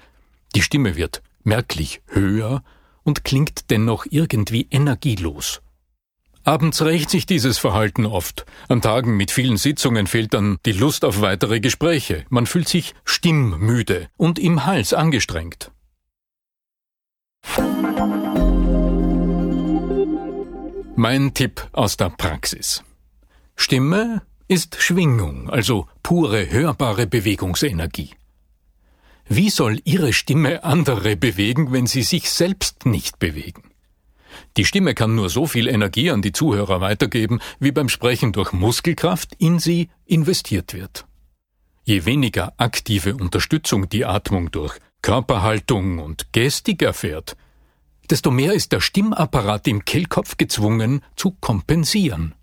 Die 0.56 0.62
Stimme 0.62 0.96
wird 0.96 1.22
merklich 1.44 2.02
höher 2.08 2.64
und 3.04 3.24
klingt 3.24 3.70
dennoch 3.70 4.06
irgendwie 4.10 4.68
energielos. 4.70 5.62
Abends 6.44 6.82
rächt 6.82 7.10
sich 7.10 7.26
dieses 7.26 7.58
Verhalten 7.58 8.06
oft. 8.06 8.46
An 8.70 8.82
Tagen 8.82 9.18
mit 9.18 9.32
vielen 9.32 9.58
Sitzungen 9.58 10.08
fehlt 10.08 10.34
dann 10.34 10.58
die 10.66 10.72
Lust 10.72 11.04
auf 11.04 11.20
weitere 11.20 11.60
Gespräche. 11.60 12.26
Man 12.30 12.46
fühlt 12.46 12.70
sich 12.70 12.96
stimmmüde 13.04 14.08
und 14.16 14.40
im 14.40 14.66
Hals 14.66 14.94
angestrengt. 14.94 15.72
Mein 20.96 21.34
Tipp 21.34 21.68
aus 21.74 21.98
der 21.98 22.10
Praxis. 22.10 22.82
Stimme 23.56 24.22
ist 24.48 24.82
Schwingung, 24.82 25.50
also 25.50 25.88
pure 26.02 26.50
hörbare 26.50 27.08
Bewegungsenergie. 27.08 28.12
Wie 29.30 29.50
soll 29.50 29.82
Ihre 29.84 30.14
Stimme 30.14 30.64
andere 30.64 31.18
bewegen, 31.18 31.72
wenn 31.74 31.86
Sie 31.86 32.04
sich 32.04 32.30
selbst 32.30 32.86
nicht 32.86 33.20
bewegen? 33.20 33.64
Die 34.56 34.66
Stimme 34.66 34.94
kann 34.94 35.16
nur 35.16 35.30
so 35.30 35.46
viel 35.46 35.68
Energie 35.68 36.12
an 36.12 36.22
die 36.22 36.32
Zuhörer 36.32 36.82
weitergeben, 36.82 37.40
wie 37.60 37.72
beim 37.72 37.90
Sprechen 37.90 38.32
durch 38.32 38.54
Muskelkraft 38.54 39.36
in 39.38 39.60
sie 39.60 39.90
investiert 40.06 40.74
wird. 40.74 41.06
Je 41.84 42.06
weniger 42.06 42.54
aktive 42.58 43.16
Unterstützung 43.16 43.90
die 43.90 44.06
Atmung 44.06 44.52
durch 44.52 44.78
Körperhaltung 45.02 46.00
und 46.00 46.34
Gestik 46.34 46.82
erfährt, 46.82 47.38
desto 48.10 48.32
mehr 48.32 48.54
ist 48.54 48.72
der 48.72 48.82
Stimmapparat 48.82 49.68
im 49.68 49.86
Kehlkopf 49.86 50.38
gezwungen 50.38 51.02
zu 51.16 51.32
kompensieren. 51.40 52.34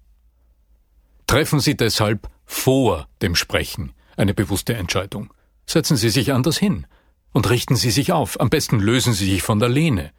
Treffen 1.26 1.60
Sie 1.60 1.76
deshalb 1.76 2.28
vor 2.44 3.08
dem 3.22 3.34
Sprechen 3.34 3.92
eine 4.16 4.34
bewusste 4.34 4.74
Entscheidung. 4.74 5.32
Setzen 5.66 5.96
Sie 5.96 6.10
sich 6.10 6.32
anders 6.32 6.58
hin 6.58 6.86
und 7.32 7.48
richten 7.50 7.76
Sie 7.76 7.90
sich 7.90 8.12
auf. 8.12 8.40
Am 8.40 8.50
besten 8.50 8.80
lösen 8.80 9.12
Sie 9.12 9.30
sich 9.30 9.42
von 9.42 9.58
der 9.58 9.68
Lehne. 9.68 10.12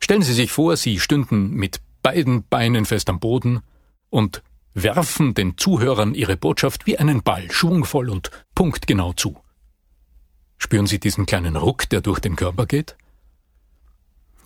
Stellen 0.00 0.22
Sie 0.22 0.32
sich 0.32 0.52
vor, 0.52 0.76
Sie 0.76 0.98
stünden 0.98 1.50
mit 1.50 1.80
beiden 2.02 2.44
Beinen 2.48 2.86
fest 2.86 3.10
am 3.10 3.20
Boden 3.20 3.60
und 4.08 4.42
werfen 4.72 5.34
den 5.34 5.58
Zuhörern 5.58 6.14
Ihre 6.14 6.36
Botschaft 6.36 6.86
wie 6.86 6.98
einen 6.98 7.22
Ball 7.22 7.50
schwungvoll 7.50 8.08
und 8.08 8.30
punktgenau 8.54 9.12
zu. 9.12 9.38
Spüren 10.56 10.86
Sie 10.86 11.00
diesen 11.00 11.26
kleinen 11.26 11.56
Ruck, 11.56 11.88
der 11.88 12.00
durch 12.00 12.20
den 12.20 12.36
Körper 12.36 12.66
geht? 12.66 12.96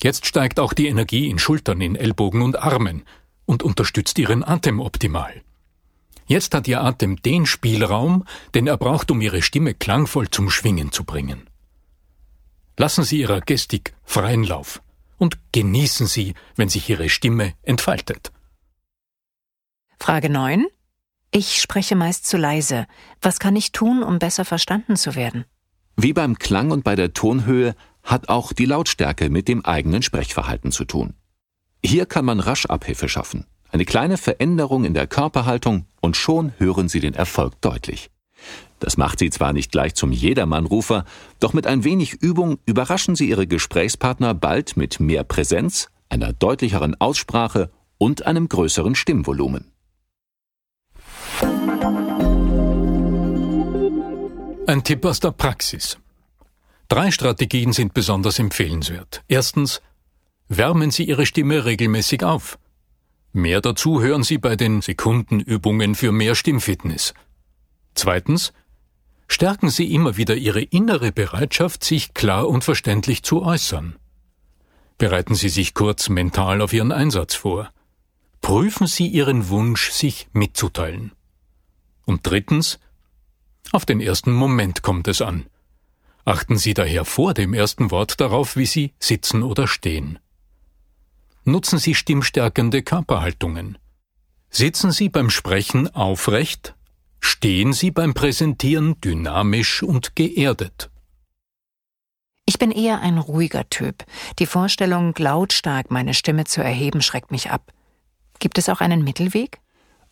Jetzt 0.02 0.26
steigt 0.26 0.60
auch 0.60 0.72
die 0.72 0.88
Energie 0.88 1.28
in 1.28 1.38
Schultern, 1.38 1.80
in 1.80 1.96
Ellbogen 1.96 2.42
und 2.42 2.58
Armen. 2.58 3.04
und 3.46 3.62
unterstützt 3.62 4.18
Ihren 4.18 4.42
Atem 4.42 4.80
optimal. 4.80 5.42
Jetzt 6.26 6.54
hat 6.54 6.66
Ihr 6.68 6.82
Atem 6.82 7.20
den 7.22 7.46
Spielraum, 7.46 8.24
den 8.54 8.66
er 8.66 8.76
braucht, 8.76 9.10
um 9.10 9.20
Ihre 9.20 9.42
Stimme 9.42 9.74
klangvoll 9.74 10.30
zum 10.30 10.50
Schwingen 10.50 10.92
zu 10.92 11.04
bringen. 11.04 11.48
Lassen 12.76 13.04
Sie 13.04 13.20
Ihrer 13.20 13.40
Gestik 13.40 13.94
freien 14.04 14.44
Lauf 14.44 14.82
und 15.18 15.38
genießen 15.52 16.06
Sie, 16.06 16.34
wenn 16.56 16.68
sich 16.68 16.88
Ihre 16.88 17.08
Stimme 17.08 17.52
entfaltet. 17.62 18.32
Frage 19.98 20.28
9. 20.28 20.66
Ich 21.30 21.60
spreche 21.60 21.96
meist 21.96 22.26
zu 22.26 22.36
leise. 22.36 22.86
Was 23.20 23.38
kann 23.38 23.56
ich 23.56 23.72
tun, 23.72 24.02
um 24.02 24.18
besser 24.18 24.44
verstanden 24.44 24.96
zu 24.96 25.14
werden? 25.14 25.44
Wie 25.96 26.12
beim 26.12 26.38
Klang 26.38 26.70
und 26.70 26.84
bei 26.84 26.96
der 26.96 27.12
Tonhöhe 27.12 27.74
hat 28.02 28.28
auch 28.28 28.52
die 28.52 28.66
Lautstärke 28.66 29.30
mit 29.30 29.48
dem 29.48 29.64
eigenen 29.64 30.02
Sprechverhalten 30.02 30.72
zu 30.72 30.84
tun. 30.84 31.14
Hier 31.84 32.06
kann 32.06 32.24
man 32.24 32.40
rasch 32.40 32.66
Abhilfe 32.66 33.08
schaffen. 33.08 33.46
Eine 33.70 33.84
kleine 33.84 34.16
Veränderung 34.16 34.84
in 34.84 34.94
der 34.94 35.06
Körperhaltung 35.06 35.86
und 36.04 36.18
schon 36.18 36.52
hören 36.58 36.88
Sie 36.90 37.00
den 37.00 37.14
Erfolg 37.14 37.58
deutlich. 37.62 38.10
Das 38.78 38.98
macht 38.98 39.18
Sie 39.18 39.30
zwar 39.30 39.54
nicht 39.54 39.72
gleich 39.72 39.94
zum 39.94 40.12
Jedermannrufer, 40.12 41.06
doch 41.40 41.54
mit 41.54 41.66
ein 41.66 41.82
wenig 41.82 42.12
Übung 42.12 42.58
überraschen 42.66 43.16
Sie 43.16 43.30
Ihre 43.30 43.46
Gesprächspartner 43.46 44.34
bald 44.34 44.76
mit 44.76 45.00
mehr 45.00 45.24
Präsenz, 45.24 45.88
einer 46.10 46.34
deutlicheren 46.34 46.94
Aussprache 47.00 47.70
und 47.96 48.26
einem 48.26 48.48
größeren 48.48 48.94
Stimmvolumen. 48.94 49.72
Ein 54.66 54.84
Tipp 54.84 55.06
aus 55.06 55.20
der 55.20 55.32
Praxis. 55.32 55.98
Drei 56.88 57.10
Strategien 57.10 57.72
sind 57.72 57.94
besonders 57.94 58.38
empfehlenswert. 58.38 59.22
Erstens, 59.26 59.80
wärmen 60.48 60.90
Sie 60.90 61.04
Ihre 61.04 61.24
Stimme 61.24 61.64
regelmäßig 61.64 62.24
auf. 62.24 62.58
Mehr 63.36 63.60
dazu 63.60 64.00
hören 64.00 64.22
Sie 64.22 64.38
bei 64.38 64.54
den 64.54 64.80
Sekundenübungen 64.80 65.96
für 65.96 66.12
mehr 66.12 66.36
Stimmfitness. 66.36 67.14
Zweitens, 67.96 68.52
stärken 69.26 69.70
Sie 69.70 69.92
immer 69.92 70.16
wieder 70.16 70.36
Ihre 70.36 70.62
innere 70.62 71.10
Bereitschaft, 71.10 71.82
sich 71.82 72.14
klar 72.14 72.48
und 72.48 72.62
verständlich 72.62 73.24
zu 73.24 73.42
äußern. 73.42 73.96
Bereiten 74.98 75.34
Sie 75.34 75.48
sich 75.48 75.74
kurz 75.74 76.08
mental 76.08 76.62
auf 76.62 76.72
Ihren 76.72 76.92
Einsatz 76.92 77.34
vor. 77.34 77.72
Prüfen 78.40 78.86
Sie 78.86 79.08
Ihren 79.08 79.48
Wunsch, 79.48 79.90
sich 79.90 80.28
mitzuteilen. 80.32 81.10
Und 82.04 82.20
drittens, 82.22 82.78
auf 83.72 83.84
den 83.84 84.00
ersten 84.00 84.32
Moment 84.32 84.82
kommt 84.82 85.08
es 85.08 85.20
an. 85.20 85.46
Achten 86.24 86.56
Sie 86.56 86.72
daher 86.72 87.04
vor 87.04 87.34
dem 87.34 87.52
ersten 87.52 87.90
Wort 87.90 88.20
darauf, 88.20 88.54
wie 88.54 88.66
Sie 88.66 88.92
sitzen 89.00 89.42
oder 89.42 89.66
stehen. 89.66 90.20
Nutzen 91.46 91.78
Sie 91.78 91.94
stimmstärkende 91.94 92.82
Körperhaltungen. 92.82 93.76
Sitzen 94.48 94.92
Sie 94.92 95.10
beim 95.10 95.28
Sprechen 95.28 95.94
aufrecht, 95.94 96.74
stehen 97.20 97.74
Sie 97.74 97.90
beim 97.90 98.14
Präsentieren 98.14 98.98
dynamisch 99.02 99.82
und 99.82 100.16
geerdet. 100.16 100.90
Ich 102.46 102.58
bin 102.58 102.70
eher 102.70 103.00
ein 103.02 103.18
ruhiger 103.18 103.68
Typ. 103.68 104.04
Die 104.38 104.46
Vorstellung, 104.46 105.14
lautstark 105.18 105.90
meine 105.90 106.14
Stimme 106.14 106.44
zu 106.44 106.62
erheben, 106.62 107.02
schreckt 107.02 107.30
mich 107.30 107.50
ab. 107.50 107.72
Gibt 108.38 108.56
es 108.56 108.70
auch 108.70 108.80
einen 108.80 109.04
Mittelweg? 109.04 109.60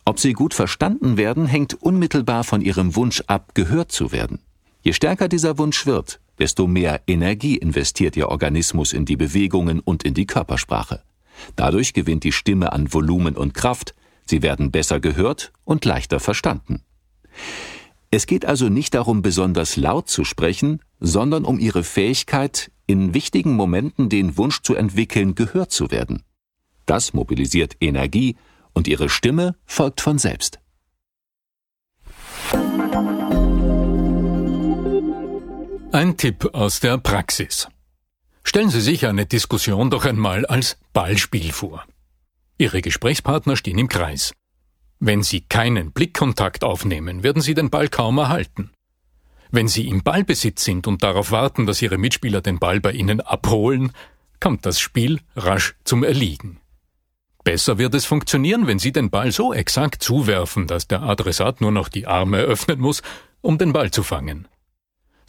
Ob 0.05 0.19
sie 0.19 0.33
gut 0.33 0.53
verstanden 0.53 1.17
werden, 1.17 1.47
hängt 1.47 1.73
unmittelbar 1.73 2.43
von 2.43 2.61
ihrem 2.61 2.95
Wunsch 2.95 3.23
ab, 3.25 3.55
gehört 3.55 3.91
zu 3.91 4.11
werden. 4.11 4.39
Je 4.83 4.93
stärker 4.93 5.29
dieser 5.29 5.57
Wunsch 5.57 5.87
wird, 5.87 6.19
desto 6.37 6.67
mehr 6.67 7.01
Energie 7.07 7.57
investiert 7.57 8.15
ihr 8.17 8.29
Organismus 8.29 8.93
in 8.93 9.05
die 9.05 9.15
Bewegungen 9.15 9.79
und 9.79 10.03
in 10.03 10.13
die 10.13 10.27
Körpersprache. 10.27 11.01
Dadurch 11.55 11.93
gewinnt 11.93 12.23
die 12.23 12.31
Stimme 12.31 12.71
an 12.73 12.93
Volumen 12.93 13.35
und 13.35 13.53
Kraft, 13.53 13.93
sie 14.25 14.41
werden 14.41 14.71
besser 14.71 14.99
gehört 14.99 15.51
und 15.65 15.85
leichter 15.85 16.19
verstanden. 16.19 16.81
Es 18.11 18.27
geht 18.27 18.45
also 18.45 18.69
nicht 18.69 18.93
darum, 18.93 19.21
besonders 19.21 19.75
laut 19.75 20.07
zu 20.07 20.23
sprechen, 20.23 20.81
sondern 20.99 21.45
um 21.45 21.59
ihre 21.59 21.83
Fähigkeit, 21.83 22.71
in 22.85 23.13
wichtigen 23.13 23.55
Momenten 23.55 24.09
den 24.09 24.37
Wunsch 24.37 24.61
zu 24.61 24.75
entwickeln, 24.75 25.35
gehört 25.35 25.71
zu 25.71 25.89
werden. 25.89 26.23
Das 26.85 27.13
mobilisiert 27.13 27.77
Energie 27.79 28.35
und 28.73 28.87
ihre 28.87 29.09
Stimme 29.09 29.55
folgt 29.65 30.01
von 30.01 30.19
selbst. 30.19 30.59
Ein 35.91 36.17
Tipp 36.17 36.49
aus 36.53 36.79
der 36.79 36.97
Praxis. 36.97 37.67
Stellen 38.43 38.69
Sie 38.69 38.81
sich 38.81 39.07
eine 39.07 39.25
Diskussion 39.25 39.89
doch 39.89 40.05
einmal 40.05 40.45
als 40.45 40.77
Ballspiel 40.93 41.51
vor. 41.51 41.85
Ihre 42.57 42.81
Gesprächspartner 42.81 43.55
stehen 43.55 43.79
im 43.79 43.87
Kreis. 43.87 44.33
Wenn 44.99 45.23
Sie 45.23 45.41
keinen 45.41 45.91
Blickkontakt 45.91 46.63
aufnehmen, 46.63 47.23
werden 47.23 47.41
Sie 47.41 47.53
den 47.53 47.69
Ball 47.69 47.89
kaum 47.89 48.17
erhalten. 48.17 48.71
Wenn 49.51 49.67
Sie 49.67 49.87
im 49.87 50.03
Ballbesitz 50.03 50.63
sind 50.63 50.87
und 50.87 51.03
darauf 51.03 51.31
warten, 51.31 51.65
dass 51.65 51.81
Ihre 51.81 51.97
Mitspieler 51.97 52.41
den 52.41 52.59
Ball 52.59 52.79
bei 52.79 52.91
Ihnen 52.91 53.21
abholen, 53.21 53.91
kommt 54.39 54.65
das 54.65 54.79
Spiel 54.79 55.19
rasch 55.35 55.75
zum 55.83 56.03
Erliegen. 56.03 56.59
Besser 57.43 57.77
wird 57.77 57.93
es 57.93 58.05
funktionieren, 58.05 58.67
wenn 58.67 58.79
Sie 58.79 58.91
den 58.91 59.09
Ball 59.09 59.31
so 59.31 59.53
exakt 59.53 60.01
zuwerfen, 60.01 60.67
dass 60.67 60.87
der 60.87 61.01
Adressat 61.01 61.59
nur 61.59 61.71
noch 61.71 61.89
die 61.89 62.07
Arme 62.07 62.39
öffnen 62.39 62.79
muss, 62.79 63.01
um 63.41 63.57
den 63.57 63.73
Ball 63.73 63.91
zu 63.91 64.03
fangen. 64.03 64.47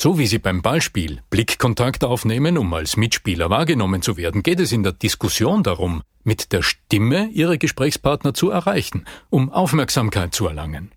So 0.04 0.18
wie 0.18 0.26
Sie 0.26 0.38
beim 0.38 0.60
Ballspiel 0.60 1.22
Blickkontakt 1.30 2.04
aufnehmen, 2.04 2.58
um 2.58 2.74
als 2.74 2.98
Mitspieler 2.98 3.48
wahrgenommen 3.48 4.02
zu 4.02 4.18
werden, 4.18 4.42
geht 4.42 4.60
es 4.60 4.70
in 4.70 4.82
der 4.82 4.92
Diskussion 4.92 5.62
darum, 5.62 6.02
mit 6.24 6.52
der 6.52 6.60
Stimme 6.60 7.30
Ihre 7.30 7.56
Gesprächspartner 7.56 8.34
zu 8.34 8.50
erreichen, 8.50 9.06
um 9.30 9.50
Aufmerksamkeit 9.50 10.34
zu 10.34 10.46
erlangen. 10.46 10.92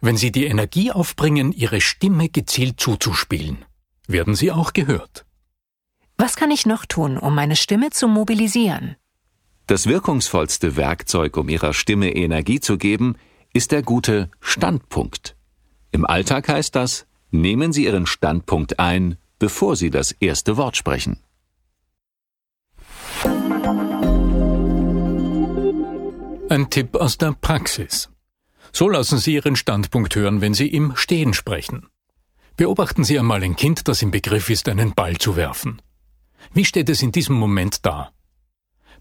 Wenn 0.00 0.16
Sie 0.16 0.32
die 0.32 0.46
Energie 0.46 0.90
aufbringen, 0.90 1.52
Ihre 1.52 1.80
Stimme 1.80 2.28
gezielt 2.28 2.80
zuzuspielen, 2.80 3.64
werden 4.08 4.34
Sie 4.34 4.50
auch 4.50 4.72
gehört. 4.72 5.24
Was 6.18 6.34
kann 6.34 6.50
ich 6.50 6.66
noch 6.66 6.86
tun, 6.86 7.18
um 7.18 7.36
meine 7.36 7.54
Stimme 7.54 7.90
zu 7.90 8.08
mobilisieren? 8.08 8.96
Das 9.68 9.86
wirkungsvollste 9.86 10.74
Werkzeug, 10.74 11.36
um 11.36 11.48
ihrer 11.48 11.72
Stimme 11.72 12.12
Energie 12.12 12.58
zu 12.58 12.78
geben, 12.78 13.14
ist 13.52 13.70
der 13.70 13.84
gute 13.84 14.28
Standpunkt. 14.40 15.36
Im 15.92 16.04
Alltag 16.04 16.48
heißt 16.48 16.74
das, 16.74 17.06
nehmen 17.30 17.72
Sie 17.72 17.84
Ihren 17.84 18.06
Standpunkt 18.06 18.78
ein, 18.78 19.16
bevor 19.38 19.76
Sie 19.76 19.90
das 19.90 20.12
erste 20.12 20.56
Wort 20.56 20.76
sprechen. 20.76 21.20
Ein 26.48 26.68
Tipp 26.68 26.96
aus 26.96 27.16
der 27.16 27.32
Praxis. 27.32 28.10
So 28.72 28.88
lassen 28.88 29.18
Sie 29.18 29.34
Ihren 29.34 29.56
Standpunkt 29.56 30.14
hören, 30.16 30.40
wenn 30.40 30.54
Sie 30.54 30.68
im 30.68 30.96
Stehen 30.96 31.32
sprechen. 31.34 31.86
Beobachten 32.56 33.04
Sie 33.04 33.18
einmal 33.18 33.42
ein 33.42 33.56
Kind, 33.56 33.88
das 33.88 34.02
im 34.02 34.10
Begriff 34.10 34.50
ist, 34.50 34.68
einen 34.68 34.94
Ball 34.94 35.16
zu 35.16 35.36
werfen. 35.36 35.80
Wie 36.52 36.64
steht 36.64 36.88
es 36.88 37.02
in 37.02 37.12
diesem 37.12 37.36
Moment 37.36 37.86
da? 37.86 38.12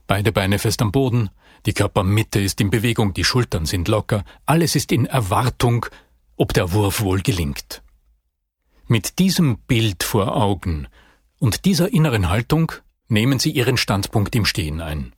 Beide 0.07 0.31
Beine 0.31 0.59
fest 0.59 0.81
am 0.81 0.91
Boden, 0.91 1.29
die 1.65 1.73
Körpermitte 1.73 2.39
ist 2.39 2.61
in 2.61 2.69
Bewegung, 2.69 3.13
die 3.13 3.23
Schultern 3.23 3.65
sind 3.65 3.87
locker, 3.87 4.23
alles 4.45 4.75
ist 4.75 4.91
in 4.91 5.05
Erwartung, 5.05 5.85
ob 6.35 6.53
der 6.53 6.71
Wurf 6.71 7.01
wohl 7.01 7.21
gelingt. 7.21 7.83
Mit 8.91 9.19
diesem 9.19 9.59
Bild 9.59 10.01
vor 10.01 10.35
Augen 10.35 10.87
und 11.37 11.65
dieser 11.65 11.93
inneren 11.93 12.27
Haltung 12.27 12.71
nehmen 13.07 13.37
Sie 13.37 13.51
Ihren 13.51 13.77
Standpunkt 13.77 14.35
im 14.35 14.45
Stehen 14.45 14.81
ein. 14.81 15.13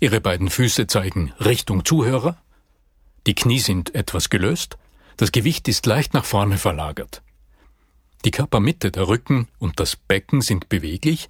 Ihre 0.00 0.22
beiden 0.22 0.48
Füße 0.48 0.86
zeigen 0.86 1.34
Richtung 1.38 1.84
Zuhörer, 1.84 2.38
die 3.26 3.34
Knie 3.34 3.58
sind 3.58 3.94
etwas 3.94 4.30
gelöst, 4.30 4.78
das 5.18 5.30
Gewicht 5.30 5.68
ist 5.68 5.84
leicht 5.84 6.14
nach 6.14 6.24
vorne 6.24 6.56
verlagert. 6.56 7.20
Die 8.24 8.30
Körpermitte, 8.30 8.90
der 8.90 9.08
Rücken 9.08 9.48
und 9.58 9.78
das 9.78 9.96
Becken 9.96 10.40
sind 10.40 10.70
beweglich, 10.70 11.28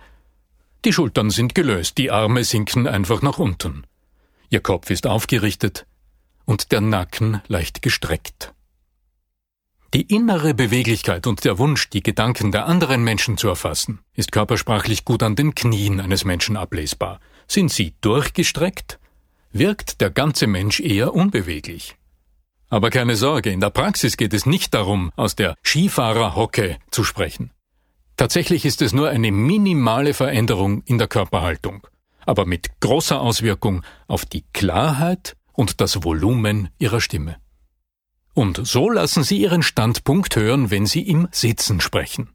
die 0.85 0.93
Schultern 0.93 1.31
sind 1.31 1.57
gelöst, 1.57 1.99
die 1.99 2.13
Arme 2.13 2.45
sinken 2.45 2.87
einfach 2.87 3.23
nach 3.23 3.41
unten. 3.41 3.89
Ihr 4.51 4.61
Kopf 4.61 4.89
ist 4.91 5.05
aufgerichtet 5.05 5.85
und 6.45 6.71
der 6.71 6.81
Nacken 6.81 7.43
leicht 7.49 7.83
gestreckt. 7.83 8.55
Die 9.93 10.03
innere 10.03 10.55
Beweglichkeit 10.55 11.27
und 11.27 11.45
der 11.45 11.59
Wunsch, 11.59 11.91
die 11.91 12.03
Gedanken 12.03 12.53
der 12.53 12.67
anderen 12.67 13.03
Menschen 13.03 13.37
zu 13.37 13.49
erfassen, 13.49 13.99
ist 14.15 14.31
körpersprachlich 14.31 15.05
gut 15.05 15.25
an 15.25 15.35
den 15.35 15.57
Knien 15.57 16.01
eines 16.01 16.25
Menschen 16.25 16.57
ablesbar. 16.57 17.19
Sind 17.49 17.73
sie 17.73 17.95
durchgestreckt, 18.01 19.01
wirkt 19.51 20.01
der 20.01 20.11
ganze 20.11 20.47
Mensch 20.47 20.79
eher 20.79 21.13
unbeweglich. 21.13 21.97
Aber 22.69 22.91
keine 22.91 23.17
Sorge, 23.17 23.51
in 23.51 23.59
der 23.59 23.71
Praxis 23.71 24.17
geht 24.17 24.33
es 24.33 24.47
nicht 24.47 24.75
darum, 24.75 25.11
aus 25.17 25.35
der 25.35 25.57
Skifahrerhocke 25.65 26.79
zu 26.93 27.03
sprechen. 27.03 27.51
Tatsächlich 28.17 28.65
ist 28.65 28.83
es 28.83 28.93
nur 28.93 29.09
eine 29.09 29.33
minimale 29.33 30.15
Veränderung 30.15 30.83
in 30.85 30.99
der 30.99 31.09
Körperhaltung, 31.09 31.85
aber 32.25 32.47
mit 32.47 32.79
großer 32.79 33.21
Auswirkung 33.21 33.83
auf 34.07 34.25
die 34.25 34.45
Klarheit 34.53 35.37
und 35.53 35.81
das 35.81 36.05
Volumen 36.05 36.69
ihrer 36.79 37.01
Stimme. 37.01 37.39
Und 38.35 38.67
so 38.67 38.91
lassen 38.91 39.25
Sie 39.25 39.39
Ihren 39.39 39.63
Standpunkt 39.63 40.37
hören, 40.37 40.71
wenn 40.71 40.87
Sie 40.87 41.03
im 41.03 41.29
Sitzen 41.33 41.81
sprechen. 41.81 42.31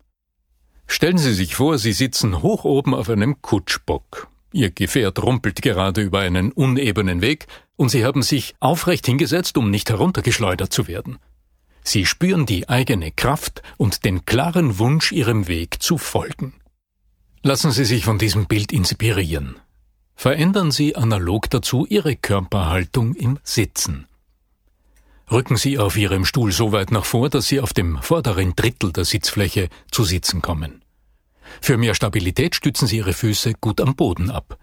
Stellen 0.87 1.17
Sie 1.17 1.33
sich 1.33 1.55
vor, 1.55 1.77
Sie 1.77 1.93
sitzen 1.93 2.41
hoch 2.41 2.63
oben 2.63 2.93
auf 2.93 3.09
einem 3.09 3.41
Kutschbock. 3.41 4.27
Ihr 4.51 4.71
Gefährt 4.71 5.21
rumpelt 5.21 5.61
gerade 5.61 6.01
über 6.01 6.19
einen 6.19 6.51
unebenen 6.51 7.21
Weg, 7.21 7.47
und 7.77 7.89
Sie 7.89 8.05
haben 8.05 8.21
sich 8.21 8.55
aufrecht 8.59 9.05
hingesetzt, 9.05 9.57
um 9.57 9.69
nicht 9.69 9.89
heruntergeschleudert 9.89 10.71
zu 10.71 10.87
werden. 10.87 11.17
Sie 11.83 12.05
spüren 12.05 12.45
die 12.45 12.69
eigene 12.69 13.11
Kraft 13.11 13.61
und 13.77 14.05
den 14.05 14.25
klaren 14.25 14.79
Wunsch, 14.79 15.11
Ihrem 15.11 15.47
Weg 15.47 15.81
zu 15.81 15.97
folgen. 15.97 16.53
Lassen 17.43 17.71
Sie 17.71 17.85
sich 17.85 18.05
von 18.05 18.17
diesem 18.17 18.47
Bild 18.47 18.71
inspirieren. 18.71 19.57
Verändern 20.15 20.71
Sie 20.71 20.95
analog 20.95 21.49
dazu 21.49 21.85
Ihre 21.85 22.15
Körperhaltung 22.15 23.13
im 23.13 23.39
Sitzen. 23.43 24.07
Rücken 25.31 25.57
Sie 25.57 25.79
auf 25.79 25.97
Ihrem 25.97 26.23
Stuhl 26.23 26.51
so 26.51 26.71
weit 26.71 26.91
nach 26.91 27.05
vor, 27.05 27.29
dass 27.29 27.47
Sie 27.47 27.59
auf 27.59 27.73
dem 27.73 28.01
vorderen 28.01 28.55
Drittel 28.55 28.91
der 28.91 29.05
Sitzfläche 29.05 29.69
zu 29.89 30.03
sitzen 30.03 30.41
kommen. 30.41 30.83
Für 31.61 31.77
mehr 31.77 31.95
Stabilität 31.95 32.55
stützen 32.55 32.87
Sie 32.87 32.97
Ihre 32.97 33.13
Füße 33.13 33.53
gut 33.59 33.81
am 33.81 33.95
Boden 33.95 34.29
ab. 34.29 34.59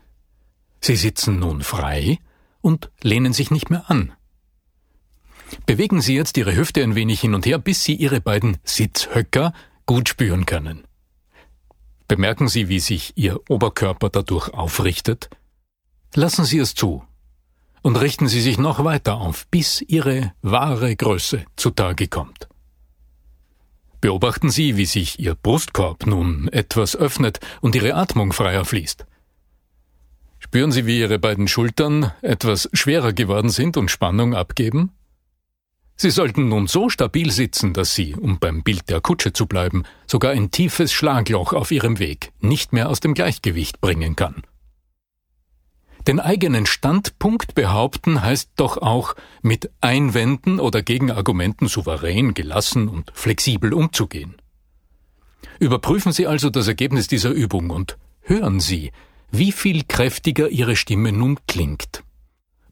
Sie 0.81 0.97
sitzen 0.97 1.39
nun 1.39 1.63
frei 1.63 2.19
und 2.61 2.91
lehnen 3.03 3.33
sich 3.33 3.51
nicht 3.51 3.71
mehr 3.71 3.91
an. 3.91 4.13
Bewegen 5.67 6.01
Sie 6.01 6.15
jetzt 6.15 6.37
Ihre 6.37 6.57
Hüfte 6.57 6.83
ein 6.83 6.95
wenig 6.95 7.21
hin 7.21 7.35
und 7.35 7.45
her, 7.45 7.59
bis 7.59 7.83
Sie 7.83 7.95
Ihre 7.95 8.21
beiden 8.21 8.59
Sitzhöcker 8.65 9.53
gut 9.85 10.09
spüren 10.09 10.47
können. 10.47 10.85
Bemerken 12.09 12.49
Sie, 12.49 12.69
wie 12.69 12.81
sich 12.81 13.17
Ihr 13.17 13.41
Oberkörper 13.49 14.11
dadurch 14.11 14.49
aufrichtet? 14.51 15.29
Lassen 16.15 16.45
Sie 16.45 16.59
es 16.59 16.75
zu 16.75 17.05
und 17.83 18.01
richten 18.01 18.29
Sie 18.29 18.41
sich 18.41 18.59
noch 18.59 18.85
weiter 18.85 19.17
auf, 19.17 19.47
bis 19.49 19.83
Ihre 19.83 20.33
wahre 20.41 20.95
Größe 20.97 21.45
zutage 21.57 22.09
kommt. 22.09 22.49
Beobachten 24.01 24.51
Sie, 24.51 24.77
wie 24.77 24.87
sich 24.87 25.21
Ihr 25.21 25.35
Brustkorb 25.35 26.07
nun 26.07 26.49
etwas 26.49 26.97
öffnet 26.97 27.41
und 27.61 27.75
Ihre 27.75 27.95
Atmung 27.95 28.33
freier 28.33 28.65
fließt. 28.65 29.07
Spüren 30.41 30.73
Sie, 30.73 30.87
wie 30.87 30.99
Ihre 30.99 31.19
beiden 31.21 31.47
Schultern 31.47 32.11
etwas 32.21 32.69
schwerer 32.73 33.13
geworden 33.13 33.49
sind 33.49 33.77
und 33.77 33.91
Spannung 33.91 34.35
abgeben? 34.35 34.91
Sie 35.95 36.11
sollten 36.11 36.49
nun 36.49 36.67
so 36.67 36.89
stabil 36.89 37.31
sitzen, 37.31 37.75
dass 37.75 37.95
Sie, 37.95 38.15
um 38.15 38.41
beim 38.41 38.65
Bild 38.65 38.91
der 38.91 39.01
Kutsche 39.01 39.33
zu 39.33 39.47
bleiben, 39.47 39.85
sogar 40.09 40.33
ein 40.33 40.51
tiefes 40.51 40.93
Schlagloch 40.93 41.53
auf 41.53 41.71
Ihrem 41.71 42.01
Weg 42.01 42.33
nicht 42.41 42.73
mehr 42.73 42.89
aus 42.89 42.99
dem 42.99 43.15
Gleichgewicht 43.15 43.81
bringen 43.81 44.17
kann. 44.17 44.43
Den 46.09 46.19
eigenen 46.19 46.67
Standpunkt 46.67 47.55
behaupten 47.55 48.23
heißt 48.23 48.51
doch 48.57 48.77
auch, 48.79 49.15
mit 49.41 49.71
Einwänden 49.81 50.59
oder 50.59 50.83
Gegenargumenten 50.83 51.69
souverän, 51.69 52.35
gelassen 52.35 52.89
und 52.89 53.13
flexibel 53.15 53.73
umzugehen. 53.73 54.35
Überprüfen 55.61 56.13
Sie 56.13 56.27
also 56.27 56.51
das 56.51 56.67
Ergebnis 56.67 57.07
dieser 57.07 57.31
Übung 57.31 57.71
und 57.71 57.99
hören 58.23 58.59
Sie, 58.59 58.91
wie 59.31 59.53
viel 59.53 59.85
kräftiger 59.85 60.49
Ihre 60.49 60.75
Stimme 60.75 61.13
nun 61.13 61.39
klingt. 61.47 62.03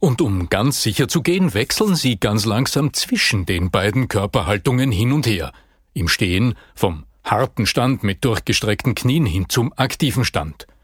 Und 0.00 0.20
um 0.20 0.48
ganz 0.48 0.82
sicher 0.82 1.06
zu 1.06 1.22
gehen, 1.22 1.54
wechseln 1.54 1.94
Sie 1.94 2.18
ganz 2.18 2.46
langsam 2.46 2.92
zwischen 2.94 3.46
den 3.46 3.70
beiden 3.70 4.08
Körperhaltungen 4.08 4.90
hin 4.90 5.12
und 5.12 5.26
her, 5.26 5.52
im 5.92 6.08
Stehen 6.08 6.54
vom 6.74 7.04
harten 7.22 7.66
Stand 7.66 8.02
mit 8.02 8.24
durchgestreckten 8.24 8.96
Knien 8.96 9.26
hin 9.26 9.46
zum 9.48 9.72
aktiven 9.76 10.24
Stand– 10.24 10.66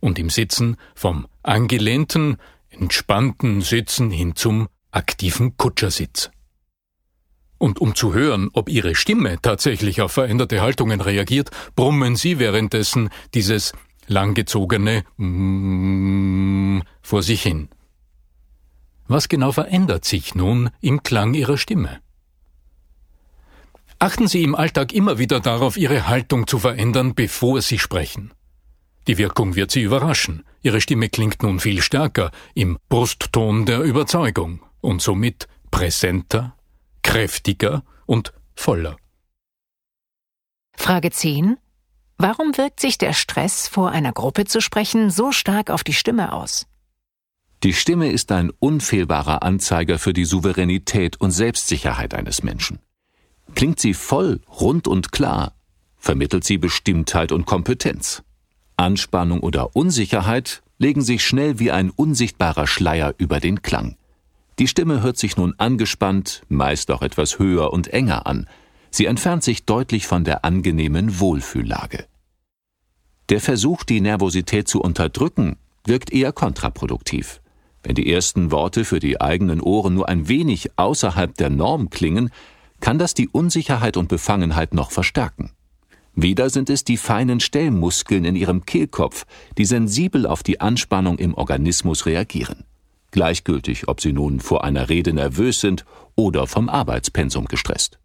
und 0.00 0.18
im 0.18 0.30
Sitzen 0.30 0.76
vom 0.94 1.26
angelehnten, 1.42 2.38
entspannten 2.70 3.60
Sitzen 3.60 4.10
hin 4.10 4.34
zum 4.34 4.68
aktiven 4.90 5.56
Kutschersitz. 5.56 6.30
Und 7.58 7.78
um 7.78 7.94
zu 7.94 8.14
hören, 8.14 8.48
ob 8.54 8.70
Ihre 8.70 8.94
Stimme 8.94 9.36
tatsächlich 9.42 10.00
auf 10.00 10.12
veränderte 10.12 10.62
Haltungen 10.62 11.00
reagiert, 11.00 11.50
brummen 11.76 12.16
Sie 12.16 12.38
währenddessen 12.38 13.10
dieses 13.34 13.72
langgezogene 14.06 15.04
mm 15.18 16.80
vor 17.02 17.22
sich 17.22 17.42
hin. 17.42 17.68
Was 19.08 19.28
genau 19.28 19.52
verändert 19.52 20.04
sich 20.04 20.34
nun 20.34 20.70
im 20.80 21.02
Klang 21.02 21.34
Ihrer 21.34 21.58
Stimme? 21.58 22.00
Achten 23.98 24.28
Sie 24.28 24.42
im 24.42 24.54
Alltag 24.54 24.92
immer 24.94 25.18
wieder 25.18 25.40
darauf, 25.40 25.76
Ihre 25.76 26.06
Haltung 26.06 26.46
zu 26.46 26.58
verändern, 26.58 27.14
bevor 27.14 27.60
Sie 27.60 27.78
sprechen. 27.78 28.32
Die 29.06 29.18
Wirkung 29.18 29.56
wird 29.56 29.70
Sie 29.70 29.82
überraschen. 29.82 30.44
Ihre 30.62 30.80
Stimme 30.80 31.08
klingt 31.08 31.42
nun 31.42 31.58
viel 31.58 31.82
stärker 31.82 32.30
im 32.54 32.78
Brustton 32.88 33.66
der 33.66 33.80
Überzeugung 33.80 34.60
und 34.80 35.00
somit 35.00 35.48
präsenter, 35.70 36.56
kräftiger 37.02 37.82
und 38.06 38.32
voller. 38.54 38.96
Frage 40.76 41.10
10. 41.10 41.56
Warum 42.18 42.56
wirkt 42.56 42.80
sich 42.80 42.98
der 42.98 43.14
Stress, 43.14 43.66
vor 43.66 43.90
einer 43.90 44.12
Gruppe 44.12 44.44
zu 44.44 44.60
sprechen, 44.60 45.10
so 45.10 45.32
stark 45.32 45.70
auf 45.70 45.84
die 45.84 45.94
Stimme 45.94 46.32
aus? 46.32 46.66
Die 47.62 47.72
Stimme 47.74 48.10
ist 48.10 48.32
ein 48.32 48.50
unfehlbarer 48.58 49.42
Anzeiger 49.42 49.98
für 49.98 50.12
die 50.12 50.24
Souveränität 50.24 51.20
und 51.20 51.30
Selbstsicherheit 51.30 52.14
eines 52.14 52.42
Menschen. 52.42 52.78
Klingt 53.54 53.80
sie 53.80 53.94
voll, 53.94 54.40
rund 54.48 54.88
und 54.88 55.12
klar, 55.12 55.54
vermittelt 55.96 56.44
sie 56.44 56.58
Bestimmtheit 56.58 57.32
und 57.32 57.46
Kompetenz. 57.46 58.22
Anspannung 58.80 59.40
oder 59.40 59.76
Unsicherheit 59.76 60.62
legen 60.78 61.02
sich 61.02 61.22
schnell 61.24 61.58
wie 61.58 61.70
ein 61.70 61.90
unsichtbarer 61.90 62.66
Schleier 62.66 63.14
über 63.18 63.38
den 63.38 63.62
Klang. 63.62 63.96
Die 64.58 64.66
Stimme 64.66 65.02
hört 65.02 65.18
sich 65.18 65.36
nun 65.36 65.54
angespannt, 65.58 66.42
meist 66.48 66.90
auch 66.90 67.02
etwas 67.02 67.38
höher 67.38 67.72
und 67.72 67.88
enger 67.88 68.26
an. 68.26 68.48
Sie 68.90 69.06
entfernt 69.06 69.44
sich 69.44 69.64
deutlich 69.64 70.06
von 70.06 70.24
der 70.24 70.44
angenehmen 70.44 71.20
Wohlfühllage. 71.20 72.06
Der 73.28 73.40
Versuch, 73.40 73.84
die 73.84 74.00
Nervosität 74.00 74.66
zu 74.66 74.80
unterdrücken, 74.80 75.56
wirkt 75.84 76.12
eher 76.12 76.32
kontraproduktiv. 76.32 77.40
Wenn 77.82 77.94
die 77.94 78.10
ersten 78.12 78.50
Worte 78.50 78.84
für 78.84 78.98
die 78.98 79.20
eigenen 79.20 79.60
Ohren 79.60 79.94
nur 79.94 80.08
ein 80.08 80.28
wenig 80.28 80.70
außerhalb 80.76 81.34
der 81.36 81.50
Norm 81.50 81.90
klingen, 81.90 82.30
kann 82.80 82.98
das 82.98 83.14
die 83.14 83.28
Unsicherheit 83.28 83.96
und 83.96 84.08
Befangenheit 84.08 84.74
noch 84.74 84.90
verstärken. 84.90 85.52
Wieder 86.14 86.50
sind 86.50 86.70
es 86.70 86.84
die 86.84 86.96
feinen 86.96 87.40
Stellmuskeln 87.40 88.24
in 88.24 88.36
ihrem 88.36 88.66
Kehlkopf, 88.66 89.26
die 89.56 89.64
sensibel 89.64 90.26
auf 90.26 90.42
die 90.42 90.60
Anspannung 90.60 91.18
im 91.18 91.34
Organismus 91.34 92.06
reagieren. 92.06 92.64
Gleichgültig, 93.12 93.88
ob 93.88 94.00
sie 94.00 94.12
nun 94.12 94.40
vor 94.40 94.64
einer 94.64 94.88
Rede 94.88 95.12
nervös 95.12 95.60
sind 95.60 95.84
oder 96.14 96.46
vom 96.46 96.68
Arbeitspensum 96.68 97.46
gestresst. 97.46 97.98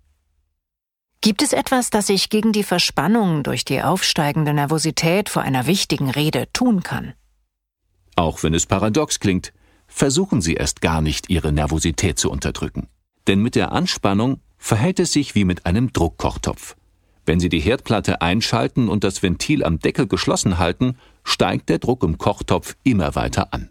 Gibt 1.22 1.42
es 1.42 1.54
etwas, 1.54 1.90
das 1.90 2.10
ich 2.10 2.30
gegen 2.30 2.52
die 2.52 2.64
Verspannung 2.64 3.44
durch 3.44 3.66
die 3.66 3.82
aufsteigende 3.82 4.54
Nervosität 4.54 5.30
vor 5.30 5.42
einer 5.42 5.66
wichtigen 5.66 6.10
Rede 6.10 6.48
tun 6.54 6.84
kann? 6.84 7.14
Auch 8.16 8.44
wenn 8.44 8.54
es 8.54 8.66
paradox 8.66 9.20
klingt, 9.20 9.52
versuchen 9.88 10.42
Sie 10.42 10.54
erst 10.54 10.82
gar 10.82 11.02
nicht, 11.02 11.30
Ihre 11.30 11.52
Nervosität 11.52 12.20
zu 12.20 12.30
unterdrücken. 12.30 12.88
Denn 13.28 13.42
mit 13.42 13.56
der 13.56 13.72
Anspannung 13.72 14.40
verhält 14.58 15.00
es 15.00 15.12
sich 15.12 15.36
wie 15.36 15.46
mit 15.46 15.66
einem 15.66 15.92
Druckkochtopf. 15.92 16.76
Wenn 17.26 17.40
Sie 17.40 17.50
die 17.50 17.60
Herdplatte 17.60 18.22
einschalten 18.22 18.88
und 18.88 19.04
das 19.04 19.24
Ventil 19.24 19.64
am 19.64 19.80
Deckel 19.80 20.08
geschlossen 20.08 20.60
halten, 20.60 20.98
steigt 21.24 21.70
der 21.70 21.80
Druck 21.80 22.04
im 22.04 22.18
Kochtopf 22.18 22.76
immer 22.84 23.16
weiter 23.16 23.52
an. 23.52 23.70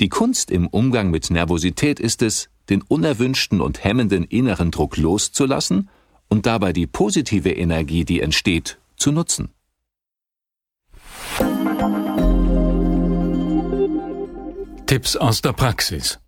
Die 0.00 0.08
Kunst 0.08 0.50
im 0.50 0.66
Umgang 0.66 1.10
mit 1.10 1.30
Nervosität 1.30 1.98
ist 1.98 2.20
es, 2.20 2.50
den 2.68 2.82
unerwünschten 2.82 3.60
und 3.60 3.84
hemmenden 3.84 4.24
inneren 4.24 4.70
Druck 4.70 4.96
loszulassen 4.96 5.88
und 6.28 6.46
dabei 6.46 6.72
die 6.72 6.86
positive 6.86 7.50
Energie, 7.50 8.04
die 8.04 8.20
entsteht, 8.20 8.78
zu 8.96 9.12
nutzen. 9.12 9.50
Tipps 14.86 15.16
aus 15.16 15.40
der 15.40 15.52
Praxis 15.52 16.20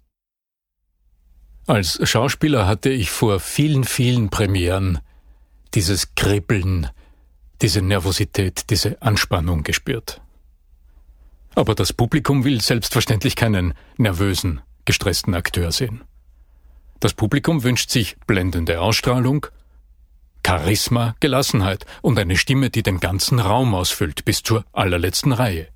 Als 1.66 1.98
Schauspieler 2.08 2.66
hatte 2.66 2.88
ich 2.90 3.10
vor 3.10 3.40
vielen, 3.40 3.84
vielen 3.84 4.30
Premieren 4.30 5.00
dieses 5.74 6.14
Kribbeln, 6.14 6.88
diese 7.62 7.82
Nervosität, 7.82 8.70
diese 8.70 9.00
Anspannung 9.02 9.62
gespürt. 9.62 10.20
Aber 11.54 11.74
das 11.74 11.92
Publikum 11.92 12.44
will 12.44 12.60
selbstverständlich 12.60 13.34
keinen 13.34 13.74
nervösen, 13.96 14.60
gestressten 14.84 15.34
Akteur 15.34 15.72
sehen. 15.72 16.02
Das 17.00 17.14
Publikum 17.14 17.62
wünscht 17.62 17.90
sich 17.90 18.16
blendende 18.26 18.80
Ausstrahlung, 18.80 19.46
Charisma, 20.46 21.14
Gelassenheit 21.20 21.86
und 22.02 22.18
eine 22.18 22.36
Stimme, 22.36 22.70
die 22.70 22.82
den 22.82 23.00
ganzen 23.00 23.40
Raum 23.40 23.74
ausfüllt 23.74 24.24
bis 24.24 24.42
zur 24.42 24.64
allerletzten 24.72 25.32
Reihe. 25.32 25.68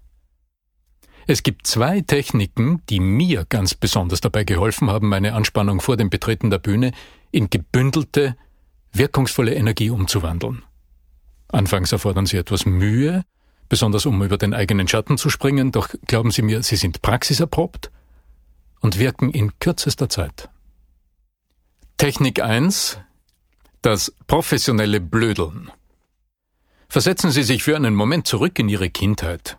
Es 1.26 1.42
gibt 1.42 1.66
zwei 1.66 2.00
Techniken, 2.00 2.82
die 2.88 3.00
mir 3.00 3.44
ganz 3.48 3.74
besonders 3.74 4.20
dabei 4.20 4.44
geholfen 4.44 4.90
haben, 4.90 5.08
meine 5.08 5.34
Anspannung 5.34 5.80
vor 5.80 5.96
dem 5.96 6.10
Betreten 6.10 6.50
der 6.50 6.58
Bühne 6.58 6.92
in 7.30 7.50
gebündelte, 7.50 8.36
wirkungsvolle 8.92 9.54
Energie 9.54 9.90
umzuwandeln. 9.90 10.64
Anfangs 11.48 11.92
erfordern 11.92 12.26
sie 12.26 12.36
etwas 12.36 12.66
Mühe, 12.66 13.24
besonders 13.68 14.06
um 14.06 14.22
über 14.22 14.38
den 14.38 14.54
eigenen 14.54 14.88
Schatten 14.88 15.18
zu 15.18 15.30
springen, 15.30 15.72
doch 15.72 15.88
glauben 16.06 16.30
Sie 16.30 16.42
mir, 16.42 16.62
sie 16.62 16.76
sind 16.76 17.02
praxiserprobt 17.02 17.90
und 18.80 18.98
wirken 18.98 19.30
in 19.30 19.58
kürzester 19.58 20.08
Zeit. 20.08 20.48
Technik 21.96 22.42
1 22.42 22.98
Das 23.82 24.12
professionelle 24.26 25.00
Blödeln. 25.00 25.70
Versetzen 26.88 27.30
Sie 27.30 27.44
sich 27.44 27.62
für 27.62 27.76
einen 27.76 27.94
Moment 27.94 28.26
zurück 28.26 28.58
in 28.58 28.68
Ihre 28.68 28.90
Kindheit. 28.90 29.58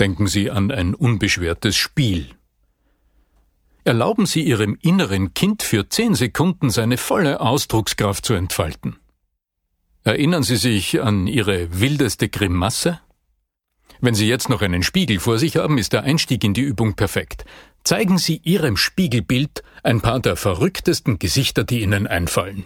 Denken 0.00 0.26
Sie 0.26 0.50
an 0.50 0.70
ein 0.70 0.94
unbeschwertes 0.94 1.76
Spiel. 1.76 2.30
Erlauben 3.84 4.26
Sie 4.26 4.42
Ihrem 4.42 4.78
inneren 4.80 5.34
Kind 5.34 5.64
für 5.64 5.88
zehn 5.88 6.14
Sekunden 6.14 6.70
seine 6.70 6.98
volle 6.98 7.40
Ausdruckskraft 7.40 8.24
zu 8.24 8.34
entfalten. 8.34 8.96
Erinnern 10.04 10.44
Sie 10.44 10.56
sich 10.56 11.02
an 11.02 11.26
Ihre 11.26 11.80
wildeste 11.80 12.28
Grimasse? 12.28 13.00
Wenn 14.00 14.14
Sie 14.14 14.28
jetzt 14.28 14.48
noch 14.48 14.62
einen 14.62 14.84
Spiegel 14.84 15.18
vor 15.18 15.38
sich 15.38 15.56
haben, 15.56 15.78
ist 15.78 15.92
der 15.92 16.04
Einstieg 16.04 16.44
in 16.44 16.54
die 16.54 16.60
Übung 16.60 16.94
perfekt. 16.94 17.44
Zeigen 17.82 18.18
Sie 18.18 18.40
Ihrem 18.44 18.76
Spiegelbild 18.76 19.64
ein 19.82 20.00
paar 20.00 20.20
der 20.20 20.36
verrücktesten 20.36 21.18
Gesichter, 21.18 21.64
die 21.64 21.82
Ihnen 21.82 22.06
einfallen. 22.06 22.64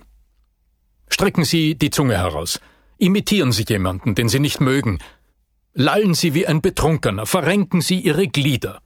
Strecken 1.08 1.44
Sie 1.44 1.76
die 1.76 1.90
Zunge 1.90 2.18
heraus. 2.18 2.60
Imitieren 2.98 3.52
Sie 3.52 3.64
jemanden, 3.66 4.14
den 4.14 4.28
Sie 4.28 4.40
nicht 4.40 4.60
mögen. 4.60 4.98
Lallen 5.72 6.14
Sie 6.14 6.34
wie 6.34 6.46
ein 6.46 6.60
Betrunkener, 6.60 7.24
verrenken 7.24 7.80
Sie 7.80 8.00
Ihre 8.00 8.28
Glieder. 8.28 8.80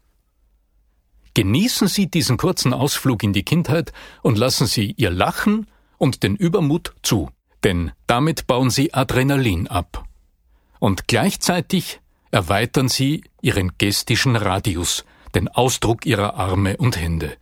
Genießen 1.35 1.89
Sie 1.89 2.11
diesen 2.11 2.37
kurzen 2.37 2.73
Ausflug 2.73 3.23
in 3.23 3.33
die 3.33 3.45
Kindheit 3.45 3.93
und 4.23 4.37
lassen 4.37 4.67
Sie 4.67 4.95
Ihr 4.97 5.11
Lachen 5.11 5.67
und 5.99 6.23
den 6.23 6.37
Übermut 6.37 6.95
zu, 7.03 7.31
denn 7.63 7.93
damit 8.07 8.47
bauen 8.47 8.71
Sie 8.71 8.93
Adrenalin 8.95 9.69
ab. 9.69 10.05
Und 10.79 11.07
gleichzeitig 11.09 12.01
erweitern 12.31 12.89
Sie 12.89 13.23
Ihren 13.43 13.73
gestischen 13.79 14.37
Radius, 14.37 15.05
den 15.35 15.49
Ausdruck 15.49 16.07
Ihrer 16.07 16.35
Arme 16.35 16.77
und 16.77 16.97
Hände. 16.97 17.37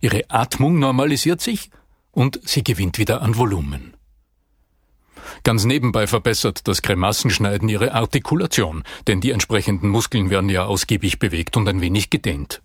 Ihre 0.00 0.22
Atmung 0.28 0.78
normalisiert 0.78 1.40
sich 1.40 1.70
und 2.12 2.40
sie 2.44 2.62
gewinnt 2.62 2.98
wieder 2.98 3.22
an 3.22 3.36
Volumen. 3.36 3.94
Ganz 5.44 5.64
nebenbei 5.64 6.06
verbessert 6.06 6.66
das 6.66 6.82
Grimassenschneiden 6.82 7.68
ihre 7.68 7.92
Artikulation, 7.92 8.82
denn 9.06 9.20
die 9.20 9.30
entsprechenden 9.30 9.88
Muskeln 9.88 10.30
werden 10.30 10.50
ja 10.50 10.64
ausgiebig 10.64 11.18
bewegt 11.18 11.56
und 11.56 11.68
ein 11.68 11.80
wenig 11.80 12.10
gedehnt. 12.10 12.62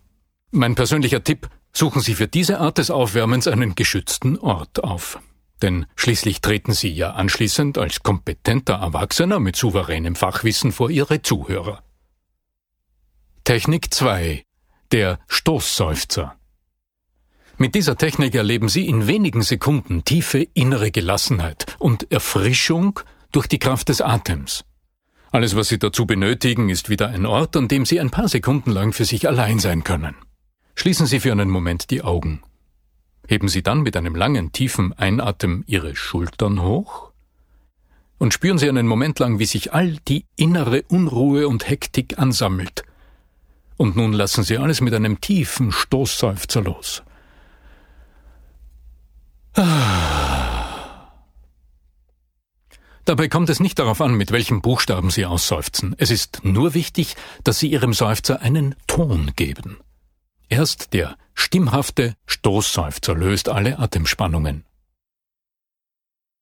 Mein 0.55 0.75
persönlicher 0.75 1.23
Tipp, 1.23 1.49
suchen 1.73 1.99
Sie 1.99 2.13
für 2.13 2.27
diese 2.27 2.59
Art 2.59 2.77
des 2.77 2.91
Aufwärmens 2.91 3.47
einen 3.47 3.73
geschützten 3.73 4.37
Ort 4.37 4.83
auf. 4.83 5.19
Denn 5.63 5.87
schließlich 5.95 6.41
treten 6.41 6.73
Sie 6.73 6.89
ja 6.89 7.13
anschließend 7.13 7.79
als 7.79 8.03
kompetenter 8.03 8.75
Erwachsener 8.75 9.39
mit 9.39 9.55
souveränem 9.55 10.15
Fachwissen 10.15 10.71
vor 10.71 10.91
Ihre 10.91 11.23
Zuhörer. 11.23 11.81
Technik 13.43 13.91
2. 13.91 14.45
Der 14.91 15.17
Stoßseufzer. 15.27 16.35
Mit 17.57 17.73
dieser 17.73 17.97
Technik 17.97 18.35
erleben 18.35 18.69
Sie 18.69 18.87
in 18.87 19.07
wenigen 19.07 19.41
Sekunden 19.41 20.05
tiefe 20.05 20.47
innere 20.53 20.91
Gelassenheit 20.91 21.65
und 21.79 22.11
Erfrischung 22.11 22.99
durch 23.31 23.47
die 23.47 23.57
Kraft 23.57 23.89
des 23.89 24.01
Atems. 24.01 24.65
Alles, 25.31 25.55
was 25.55 25.69
Sie 25.69 25.79
dazu 25.79 26.05
benötigen, 26.05 26.69
ist 26.69 26.91
wieder 26.91 27.07
ein 27.07 27.25
Ort, 27.25 27.57
an 27.57 27.67
dem 27.67 27.87
Sie 27.87 27.99
ein 27.99 28.11
paar 28.11 28.27
Sekunden 28.27 28.69
lang 28.69 28.93
für 28.93 29.05
sich 29.05 29.27
allein 29.27 29.57
sein 29.57 29.83
können. 29.83 30.15
Schließen 30.75 31.05
Sie 31.05 31.19
für 31.19 31.31
einen 31.31 31.49
Moment 31.49 31.89
die 31.91 32.01
Augen. 32.01 32.41
Heben 33.27 33.47
Sie 33.47 33.63
dann 33.63 33.81
mit 33.81 33.95
einem 33.95 34.15
langen, 34.15 34.51
tiefen 34.51 34.93
Einatmen 34.93 35.63
Ihre 35.67 35.95
Schultern 35.95 36.61
hoch 36.61 37.11
und 38.17 38.33
spüren 38.33 38.57
Sie 38.57 38.69
einen 38.69 38.87
Moment 38.87 39.19
lang, 39.19 39.39
wie 39.39 39.45
sich 39.45 39.73
all 39.73 39.97
die 40.07 40.25
innere 40.35 40.83
Unruhe 40.83 41.47
und 41.47 41.67
Hektik 41.69 42.19
ansammelt. 42.19 42.83
Und 43.77 43.95
nun 43.95 44.13
lassen 44.13 44.43
Sie 44.43 44.57
alles 44.57 44.81
mit 44.81 44.93
einem 44.93 45.19
tiefen 45.21 45.71
Stoßseufzer 45.71 46.61
los. 46.61 47.03
Dabei 53.05 53.27
kommt 53.27 53.49
es 53.49 53.59
nicht 53.59 53.77
darauf 53.77 54.01
an, 54.01 54.15
mit 54.15 54.31
welchem 54.31 54.61
Buchstaben 54.61 55.09
Sie 55.09 55.25
ausseufzen. 55.25 55.95
Es 55.97 56.09
ist 56.09 56.43
nur 56.43 56.73
wichtig, 56.73 57.15
dass 57.43 57.59
Sie 57.59 57.67
Ihrem 57.67 57.93
Seufzer 57.93 58.41
einen 58.41 58.75
Ton 58.87 59.31
geben. 59.35 59.77
Erst 60.49 60.93
der 60.93 61.17
stimmhafte 61.33 62.15
Stoßseufzer 62.25 63.15
löst 63.15 63.49
alle 63.49 63.79
Atemspannungen. 63.79 64.65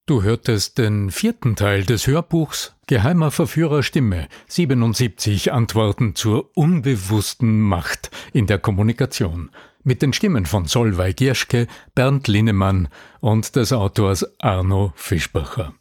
Du 0.07 0.23
hörtest 0.23 0.77
den 0.77 1.11
vierten 1.11 1.55
Teil 1.55 1.85
des 1.85 2.07
Hörbuchs 2.07 2.75
Geheimer 2.87 3.31
Verführer 3.31 3.83
Stimme 3.83 4.27
77 4.47 5.53
Antworten 5.53 6.15
zur 6.15 6.49
unbewussten 6.57 7.61
Macht 7.61 8.11
in 8.33 8.47
der 8.47 8.59
Kommunikation 8.59 9.51
mit 9.83 10.01
den 10.01 10.11
Stimmen 10.11 10.45
von 10.45 10.65
Solveig 10.65 11.15
Gierschke, 11.15 11.67
Bernd 11.95 12.27
Linnemann 12.27 12.89
und 13.19 13.55
des 13.55 13.71
Autors 13.71 14.25
Arno 14.39 14.91
Fischbacher. 14.95 15.73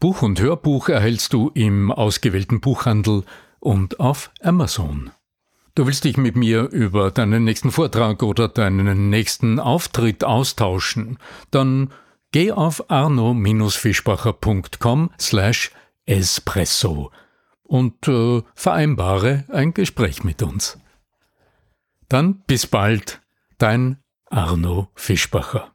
Buch 0.00 0.22
und 0.22 0.40
Hörbuch 0.40 0.88
erhältst 0.88 1.32
du 1.32 1.50
im 1.54 1.92
ausgewählten 1.92 2.60
Buchhandel 2.60 3.24
und 3.60 4.00
auf 4.00 4.30
Amazon. 4.40 5.12
Du 5.74 5.86
willst 5.86 6.04
dich 6.04 6.18
mit 6.18 6.36
mir 6.36 6.68
über 6.68 7.10
deinen 7.10 7.44
nächsten 7.44 7.70
Vortrag 7.70 8.22
oder 8.22 8.48
deinen 8.48 9.08
nächsten 9.08 9.58
Auftritt 9.58 10.22
austauschen, 10.22 11.16
dann 11.50 11.94
geh 12.30 12.52
auf 12.52 12.90
arno-fischbacher.com 12.90 15.10
slash 15.18 15.70
espresso 16.04 17.10
und 17.62 18.06
äh, 18.06 18.42
vereinbare 18.54 19.46
ein 19.48 19.72
Gespräch 19.72 20.24
mit 20.24 20.42
uns. 20.42 20.78
Dann 22.10 22.42
bis 22.46 22.66
bald, 22.66 23.22
dein 23.56 23.96
Arno 24.26 24.90
Fischbacher. 24.94 25.71